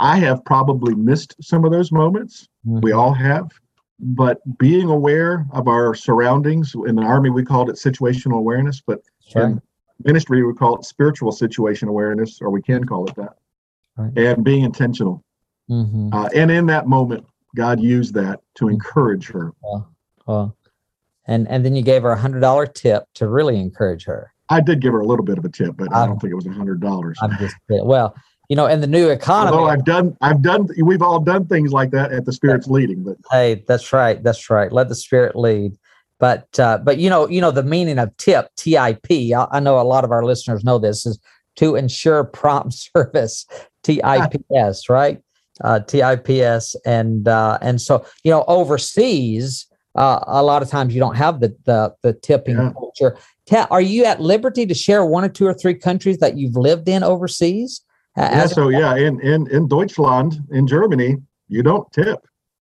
I 0.00 0.16
have 0.18 0.42
probably 0.46 0.94
missed 0.94 1.36
some 1.42 1.66
of 1.66 1.72
those 1.72 1.92
moments. 1.92 2.48
Mm-hmm. 2.66 2.80
We 2.80 2.92
all 2.92 3.12
have. 3.12 3.50
But 3.98 4.40
being 4.58 4.88
aware 4.88 5.46
of 5.52 5.68
our 5.68 5.94
surroundings 5.94 6.74
in 6.86 6.96
the 6.96 7.02
army, 7.02 7.30
we 7.30 7.44
called 7.44 7.70
it 7.70 7.76
situational 7.76 8.38
awareness, 8.38 8.82
but 8.86 9.00
right. 9.34 9.44
in 9.44 9.62
ministry, 10.04 10.42
we 10.44 10.52
call 10.52 10.76
it 10.76 10.84
spiritual 10.84 11.32
situation 11.32 11.88
awareness, 11.88 12.40
or 12.40 12.50
we 12.50 12.60
can 12.60 12.84
call 12.84 13.06
it 13.06 13.14
that. 13.16 13.36
Right. 13.96 14.16
And 14.18 14.44
being 14.44 14.64
intentional 14.64 15.24
Mm-hmm. 15.70 16.10
Uh, 16.12 16.28
and 16.34 16.50
in 16.50 16.66
that 16.66 16.86
moment, 16.86 17.26
God 17.54 17.80
used 17.80 18.14
that 18.14 18.40
to 18.56 18.64
mm-hmm. 18.64 18.74
encourage 18.74 19.28
her. 19.28 19.52
Well, 19.62 19.88
well, 20.26 20.56
and 21.26 21.48
and 21.48 21.64
then 21.64 21.74
you 21.74 21.82
gave 21.82 22.02
her 22.02 22.10
a 22.10 22.18
hundred 22.18 22.40
dollar 22.40 22.66
tip 22.66 23.04
to 23.14 23.28
really 23.28 23.58
encourage 23.58 24.04
her. 24.04 24.32
I 24.48 24.60
did 24.60 24.80
give 24.80 24.92
her 24.92 25.00
a 25.00 25.06
little 25.06 25.24
bit 25.24 25.38
of 25.38 25.44
a 25.44 25.48
tip, 25.48 25.76
but 25.76 25.92
I, 25.92 26.04
I 26.04 26.06
don't 26.06 26.20
think 26.20 26.30
it 26.30 26.36
was 26.36 26.46
a 26.46 26.52
hundred 26.52 26.80
dollars. 26.80 27.18
I'm 27.20 27.36
just 27.38 27.56
well, 27.68 28.14
you 28.48 28.56
know, 28.56 28.66
in 28.66 28.80
the 28.80 28.86
new 28.86 29.08
economy. 29.08 29.56
Although 29.56 29.70
I've 29.70 29.84
done, 29.84 30.16
I've 30.20 30.42
done, 30.42 30.68
we've 30.82 31.02
all 31.02 31.20
done 31.20 31.46
things 31.46 31.72
like 31.72 31.90
that 31.90 32.12
at 32.12 32.24
the 32.24 32.32
Spirit's 32.32 32.68
leading. 32.68 33.02
But 33.02 33.16
hey, 33.30 33.64
that's 33.66 33.92
right, 33.92 34.22
that's 34.22 34.48
right. 34.50 34.70
Let 34.70 34.88
the 34.88 34.94
Spirit 34.94 35.34
lead. 35.34 35.76
But 36.18 36.58
uh, 36.58 36.78
but 36.78 36.98
you 36.98 37.10
know, 37.10 37.28
you 37.28 37.40
know 37.40 37.50
the 37.50 37.62
meaning 37.62 37.98
of 37.98 38.16
tip, 38.16 38.48
T 38.56 38.78
I 38.78 38.94
P. 38.94 39.34
I 39.34 39.60
know 39.60 39.80
a 39.80 39.82
lot 39.82 40.04
of 40.04 40.12
our 40.12 40.24
listeners 40.24 40.64
know 40.64 40.78
this 40.78 41.06
is 41.06 41.18
to 41.56 41.74
ensure 41.74 42.24
prompt 42.24 42.74
service, 42.96 43.46
T 43.82 44.00
I 44.02 44.28
P 44.28 44.38
S, 44.54 44.88
right? 44.88 45.20
Uh, 45.62 45.80
TIPS, 45.80 46.76
and 46.84 47.28
uh, 47.28 47.58
and 47.60 47.80
so 47.80 48.04
you 48.24 48.30
know 48.30 48.44
overseas, 48.48 49.66
uh, 49.94 50.20
a 50.26 50.42
lot 50.42 50.62
of 50.62 50.68
times 50.68 50.94
you 50.94 51.00
don't 51.00 51.16
have 51.16 51.40
the 51.40 51.56
the, 51.64 51.94
the 52.02 52.12
tipping 52.12 52.56
yeah. 52.56 52.72
culture. 52.72 53.18
are 53.70 53.80
you 53.80 54.04
at 54.04 54.20
liberty 54.20 54.66
to 54.66 54.74
share 54.74 55.04
one 55.04 55.24
or 55.24 55.28
two 55.28 55.46
or 55.46 55.54
three 55.54 55.74
countries 55.74 56.18
that 56.18 56.36
you've 56.36 56.56
lived 56.56 56.88
in 56.88 57.02
overseas? 57.02 57.82
yeah, 58.16 58.46
so 58.46 58.68
yeah, 58.68 58.96
in 58.96 59.20
in 59.20 59.50
in 59.50 59.68
Deutschland, 59.68 60.40
in 60.50 60.66
Germany, 60.66 61.16
you 61.48 61.62
don't 61.62 61.90
tip. 61.92 62.26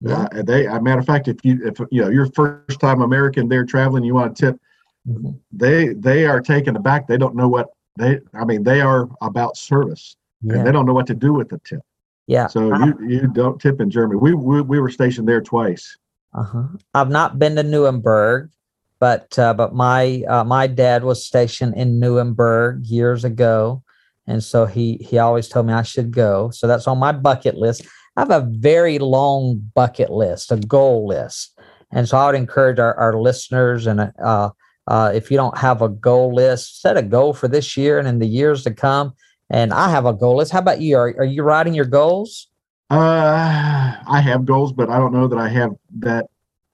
Yeah. 0.01 0.27
Uh, 0.33 0.41
they, 0.43 0.65
a 0.65 0.81
matter 0.81 0.99
of 0.99 1.05
fact, 1.05 1.27
if 1.27 1.37
you 1.43 1.59
if 1.63 1.79
you 1.91 2.01
know 2.01 2.09
you're 2.09 2.27
first 2.31 2.79
time 2.79 3.01
American 3.01 3.47
there 3.47 3.65
traveling, 3.65 4.03
you 4.03 4.15
want 4.15 4.35
to 4.35 4.45
tip. 4.45 4.61
Mm-hmm. 5.07 5.31
They 5.51 5.89
they 5.89 6.25
are 6.25 6.41
taken 6.41 6.75
aback. 6.75 7.07
They 7.07 7.17
don't 7.17 7.35
know 7.35 7.47
what 7.47 7.69
they. 7.97 8.19
I 8.33 8.45
mean, 8.45 8.63
they 8.63 8.81
are 8.81 9.07
about 9.21 9.57
service, 9.57 10.15
yeah. 10.41 10.55
and 10.55 10.67
they 10.67 10.71
don't 10.71 10.85
know 10.85 10.93
what 10.93 11.07
to 11.07 11.15
do 11.15 11.33
with 11.33 11.49
the 11.49 11.59
tip. 11.63 11.81
Yeah. 12.27 12.47
So 12.47 12.73
you 12.75 12.97
you 13.07 13.27
don't 13.27 13.59
tip 13.59 13.81
in 13.81 13.89
Germany. 13.89 14.19
We 14.21 14.33
we, 14.33 14.61
we 14.61 14.79
were 14.79 14.89
stationed 14.89 15.27
there 15.27 15.41
twice. 15.41 15.97
Uh-huh. 16.33 16.63
I've 16.93 17.09
not 17.09 17.39
been 17.39 17.55
to 17.55 17.63
Nuremberg, 17.63 18.51
but 18.99 19.37
uh, 19.37 19.53
but 19.53 19.73
my 19.73 20.23
uh, 20.27 20.43
my 20.43 20.67
dad 20.67 21.03
was 21.03 21.25
stationed 21.25 21.75
in 21.75 21.99
Nuremberg 21.99 22.85
years 22.85 23.25
ago, 23.25 23.83
and 24.27 24.43
so 24.43 24.65
he 24.65 24.97
he 24.97 25.17
always 25.17 25.49
told 25.49 25.67
me 25.67 25.73
I 25.73 25.83
should 25.83 26.11
go. 26.11 26.51
So 26.51 26.67
that's 26.67 26.87
on 26.87 26.99
my 26.99 27.11
bucket 27.11 27.55
list. 27.55 27.85
I 28.15 28.21
have 28.21 28.31
a 28.31 28.47
very 28.49 28.99
long 28.99 29.71
bucket 29.73 30.09
list, 30.09 30.51
a 30.51 30.57
goal 30.57 31.07
list, 31.07 31.57
and 31.91 32.07
so 32.07 32.17
I 32.17 32.27
would 32.27 32.35
encourage 32.35 32.79
our, 32.79 32.93
our 32.95 33.19
listeners 33.19 33.87
and 33.87 34.11
uh, 34.23 34.49
uh, 34.87 35.11
if 35.13 35.29
you 35.29 35.37
don't 35.37 35.57
have 35.57 35.81
a 35.81 35.89
goal 35.89 36.33
list, 36.33 36.81
set 36.81 36.97
a 36.97 37.01
goal 37.01 37.33
for 37.33 37.47
this 37.47 37.77
year 37.77 37.99
and 37.99 38.07
in 38.07 38.19
the 38.19 38.27
years 38.27 38.63
to 38.63 38.73
come 38.73 39.13
and 39.51 39.73
I 39.73 39.89
have 39.89 40.05
a 40.05 40.13
goal 40.13 40.37
list. 40.37 40.51
How 40.51 40.59
about 40.59 40.81
you? 40.81 40.97
Are, 40.97 41.13
are 41.19 41.25
you 41.25 41.43
writing 41.43 41.73
your 41.73 41.85
goals? 41.85 42.47
Uh, 42.89 43.95
I 44.07 44.21
have 44.21 44.45
goals, 44.45 44.73
but 44.73 44.89
I 44.89 44.97
don't 44.97 45.13
know 45.13 45.27
that 45.27 45.37
I 45.37 45.49
have 45.49 45.71
that 45.99 46.27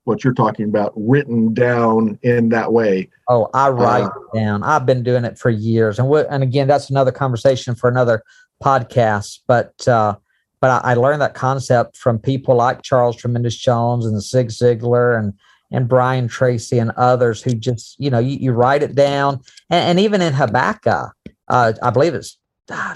what 0.03 0.23
you're 0.23 0.33
talking 0.33 0.65
about 0.65 0.93
written 0.95 1.53
down 1.53 2.17
in 2.21 2.49
that 2.49 2.71
way. 2.71 3.09
Oh, 3.27 3.49
I 3.53 3.69
write 3.69 4.03
uh, 4.03 4.09
down. 4.33 4.63
I've 4.63 4.85
been 4.85 5.03
doing 5.03 5.25
it 5.25 5.37
for 5.37 5.49
years, 5.49 5.99
and 5.99 6.07
what, 6.07 6.27
and 6.29 6.43
again, 6.43 6.67
that's 6.67 6.89
another 6.89 7.11
conversation 7.11 7.75
for 7.75 7.89
another 7.89 8.23
podcast. 8.63 9.39
But 9.47 9.87
uh, 9.87 10.15
but 10.59 10.85
I, 10.85 10.91
I 10.91 10.93
learned 10.93 11.21
that 11.21 11.33
concept 11.33 11.97
from 11.97 12.19
people 12.19 12.55
like 12.55 12.83
Charles 12.83 13.15
Tremendous 13.15 13.57
Jones 13.57 14.05
and 14.05 14.21
Zig 14.21 14.49
Ziglar 14.49 15.19
and 15.19 15.33
and 15.71 15.89
Brian 15.89 16.27
Tracy 16.27 16.79
and 16.79 16.91
others 16.91 17.41
who 17.41 17.53
just 17.53 17.99
you 17.99 18.09
know 18.09 18.19
you, 18.19 18.37
you 18.37 18.51
write 18.53 18.83
it 18.83 18.95
down, 18.95 19.41
and, 19.69 19.89
and 19.89 19.99
even 19.99 20.21
in 20.21 20.33
Habakkuk, 20.33 21.11
uh, 21.47 21.73
I 21.81 21.89
believe 21.89 22.13
it's 22.13 22.37
uh, 22.69 22.95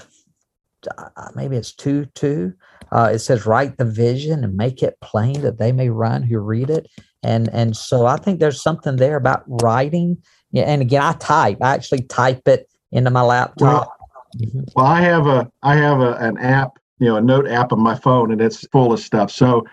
maybe 1.34 1.56
it's 1.56 1.72
two 1.72 2.06
two. 2.14 2.52
Uh, 2.90 3.10
it 3.12 3.20
says 3.20 3.46
write 3.46 3.78
the 3.78 3.84
vision 3.84 4.44
and 4.44 4.56
make 4.56 4.82
it 4.82 5.00
plain 5.00 5.40
that 5.40 5.58
they 5.58 5.72
may 5.72 5.88
run 5.88 6.22
who 6.22 6.38
read 6.38 6.70
it. 6.70 6.88
And 7.22 7.48
and 7.50 7.76
so 7.76 8.06
I 8.06 8.16
think 8.16 8.40
there's 8.40 8.62
something 8.62 8.96
there 8.96 9.16
about 9.16 9.44
writing. 9.46 10.18
Yeah, 10.50 10.64
and 10.64 10.82
again, 10.82 11.02
I 11.02 11.12
type. 11.14 11.58
I 11.62 11.74
actually 11.74 12.02
type 12.02 12.46
it 12.46 12.68
into 12.90 13.10
my 13.10 13.22
laptop. 13.22 13.60
Well, 13.60 13.92
mm-hmm. 14.36 14.60
well 14.76 14.86
I 14.86 15.00
have 15.00 15.26
a 15.26 15.50
I 15.62 15.76
have 15.76 16.00
a, 16.00 16.14
an 16.14 16.38
app, 16.38 16.78
you 16.98 17.08
know, 17.08 17.16
a 17.16 17.22
note 17.22 17.48
app 17.48 17.72
on 17.72 17.80
my 17.80 17.94
phone, 17.94 18.32
and 18.32 18.40
it's 18.40 18.66
full 18.68 18.92
of 18.92 19.00
stuff. 19.00 19.30
So 19.30 19.64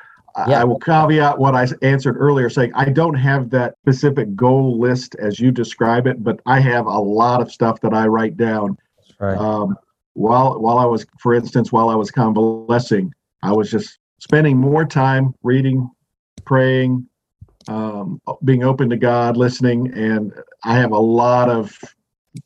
yeah. 0.48 0.62
I 0.62 0.64
will 0.64 0.80
caveat 0.80 1.38
what 1.38 1.56
I 1.56 1.68
answered 1.82 2.16
earlier, 2.18 2.50
saying 2.50 2.72
I 2.76 2.86
don't 2.86 3.16
have 3.16 3.50
that 3.50 3.76
specific 3.82 4.36
goal 4.36 4.80
list 4.80 5.16
as 5.16 5.40
you 5.40 5.52
describe 5.52 6.08
it, 6.08 6.24
but 6.24 6.40
I 6.46 6.60
have 6.60 6.86
a 6.86 7.00
lot 7.00 7.42
of 7.42 7.52
stuff 7.52 7.82
that 7.82 7.94
I 7.94 8.08
write 8.08 8.38
down. 8.38 8.78
Right. 9.20 9.38
Um, 9.38 9.76
while 10.14 10.60
while 10.60 10.78
I 10.78 10.86
was, 10.86 11.06
for 11.20 11.34
instance, 11.34 11.72
while 11.72 11.90
I 11.90 11.96
was 11.96 12.12
convalescing, 12.12 13.14
I 13.44 13.52
was 13.52 13.72
just 13.72 14.00
spending 14.20 14.58
more 14.58 14.86
time 14.86 15.34
reading, 15.44 15.90
praying, 16.46 17.08
um, 17.68 18.22
being 18.44 18.64
open 18.64 18.90
to 18.90 18.98
God, 18.98 19.38
listening, 19.38 19.94
and 19.94 20.34
I 20.64 20.76
have 20.76 20.92
a 20.92 21.00
lot 21.00 21.50
of 21.50 21.78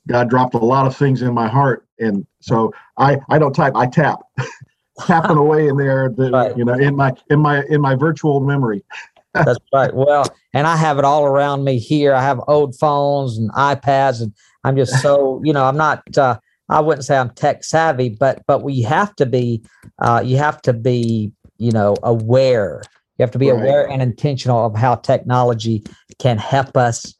God 0.07 0.29
dropped 0.29 0.53
a 0.53 0.59
lot 0.59 0.87
of 0.87 0.95
things 0.95 1.21
in 1.21 1.33
my 1.33 1.47
heart, 1.47 1.85
and 1.99 2.25
so 2.41 2.73
I 2.97 3.17
I 3.29 3.39
don't 3.39 3.53
type, 3.53 3.73
I 3.75 3.87
tap, 3.87 4.19
tapping 4.99 5.37
away 5.37 5.67
in 5.67 5.77
there, 5.77 6.09
the, 6.09 6.31
right. 6.31 6.57
you 6.57 6.65
know, 6.65 6.73
in 6.73 6.95
my 6.95 7.13
in 7.29 7.39
my 7.39 7.63
in 7.69 7.81
my 7.81 7.95
virtual 7.95 8.39
memory. 8.39 8.83
That's 9.33 9.59
right. 9.73 9.93
Well, 9.93 10.25
and 10.53 10.67
I 10.67 10.77
have 10.77 10.99
it 10.99 11.05
all 11.05 11.25
around 11.25 11.63
me 11.63 11.79
here. 11.79 12.13
I 12.13 12.21
have 12.21 12.39
old 12.47 12.75
phones 12.75 13.37
and 13.39 13.51
iPads, 13.53 14.21
and 14.21 14.31
I'm 14.63 14.75
just 14.75 15.01
so 15.01 15.41
you 15.43 15.53
know 15.53 15.65
I'm 15.65 15.77
not. 15.77 16.17
Uh, 16.17 16.37
I 16.69 16.79
wouldn't 16.79 17.05
say 17.05 17.17
I'm 17.17 17.29
tech 17.31 17.63
savvy, 17.63 18.09
but 18.09 18.41
but 18.47 18.63
we 18.63 18.81
have 18.81 19.15
to 19.17 19.25
be 19.25 19.63
uh, 19.99 20.21
you 20.23 20.37
have 20.37 20.61
to 20.63 20.73
be 20.73 21.31
you 21.57 21.71
know 21.71 21.95
aware. 22.03 22.81
You 23.17 23.23
have 23.23 23.31
to 23.31 23.39
be 23.39 23.51
right. 23.51 23.61
aware 23.61 23.87
and 23.89 24.01
intentional 24.01 24.65
of 24.65 24.75
how 24.75 24.95
technology 24.95 25.83
can 26.19 26.37
help 26.37 26.75
us 26.75 27.13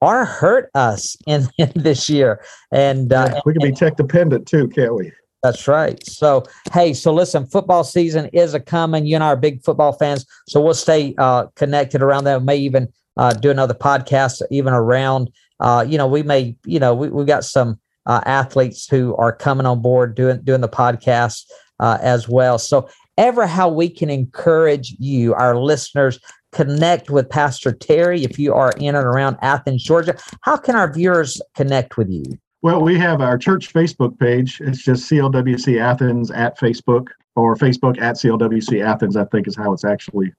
or 0.00 0.24
hurt 0.24 0.70
us 0.74 1.16
in, 1.26 1.48
in 1.58 1.72
this 1.74 2.08
year. 2.08 2.42
And 2.72 3.12
uh, 3.12 3.30
yeah, 3.32 3.40
we 3.44 3.52
can 3.52 3.62
be 3.62 3.72
tech 3.72 3.96
dependent 3.96 4.46
too, 4.46 4.68
can't 4.68 4.94
we? 4.94 5.12
That's 5.42 5.66
right. 5.66 6.04
So, 6.06 6.44
hey, 6.72 6.92
so 6.92 7.14
listen, 7.14 7.46
football 7.46 7.82
season 7.82 8.26
is 8.26 8.52
a 8.52 8.60
coming. 8.60 9.06
You 9.06 9.14
and 9.14 9.24
I 9.24 9.28
are 9.28 9.36
big 9.36 9.64
football 9.64 9.92
fans, 9.92 10.26
so 10.46 10.60
we'll 10.60 10.74
stay 10.74 11.14
uh, 11.16 11.46
connected 11.56 12.02
around 12.02 12.24
that. 12.24 12.40
We 12.40 12.44
may 12.44 12.56
even 12.58 12.88
uh, 13.16 13.32
do 13.32 13.50
another 13.50 13.74
podcast, 13.74 14.42
even 14.50 14.74
around. 14.74 15.30
Uh, 15.58 15.84
you 15.88 15.96
know, 15.96 16.06
we 16.06 16.22
may, 16.22 16.56
you 16.66 16.78
know, 16.78 16.94
we 16.94 17.08
we 17.08 17.24
got 17.24 17.44
some 17.44 17.80
uh, 18.10 18.20
athletes 18.26 18.88
who 18.88 19.14
are 19.16 19.32
coming 19.32 19.66
on 19.66 19.80
board 19.80 20.16
doing 20.16 20.40
doing 20.42 20.60
the 20.60 20.68
podcast 20.68 21.44
uh, 21.78 21.96
as 22.02 22.28
well. 22.28 22.58
So, 22.58 22.88
ever 23.16 23.46
how 23.46 23.68
we 23.68 23.88
can 23.88 24.10
encourage 24.10 24.96
you, 24.98 25.32
our 25.34 25.56
listeners, 25.56 26.18
connect 26.50 27.08
with 27.08 27.30
Pastor 27.30 27.70
Terry 27.70 28.24
if 28.24 28.36
you 28.36 28.52
are 28.52 28.72
in 28.78 28.96
and 28.96 29.06
around 29.06 29.36
Athens, 29.42 29.84
Georgia. 29.84 30.18
How 30.40 30.56
can 30.56 30.74
our 30.74 30.92
viewers 30.92 31.40
connect 31.54 31.96
with 31.96 32.10
you? 32.10 32.24
Well, 32.62 32.82
we 32.82 32.98
have 32.98 33.20
our 33.20 33.38
church 33.38 33.72
Facebook 33.72 34.18
page. 34.18 34.60
It's 34.60 34.82
just 34.82 35.08
CLWC 35.08 35.80
Athens 35.80 36.32
at 36.32 36.58
Facebook 36.58 37.06
or 37.36 37.54
Facebook 37.54 38.00
at 38.00 38.16
CLWC 38.16 38.84
Athens, 38.84 39.16
I 39.16 39.24
think 39.26 39.46
is 39.46 39.56
how 39.56 39.72
it's 39.72 39.84
actually. 39.84 40.32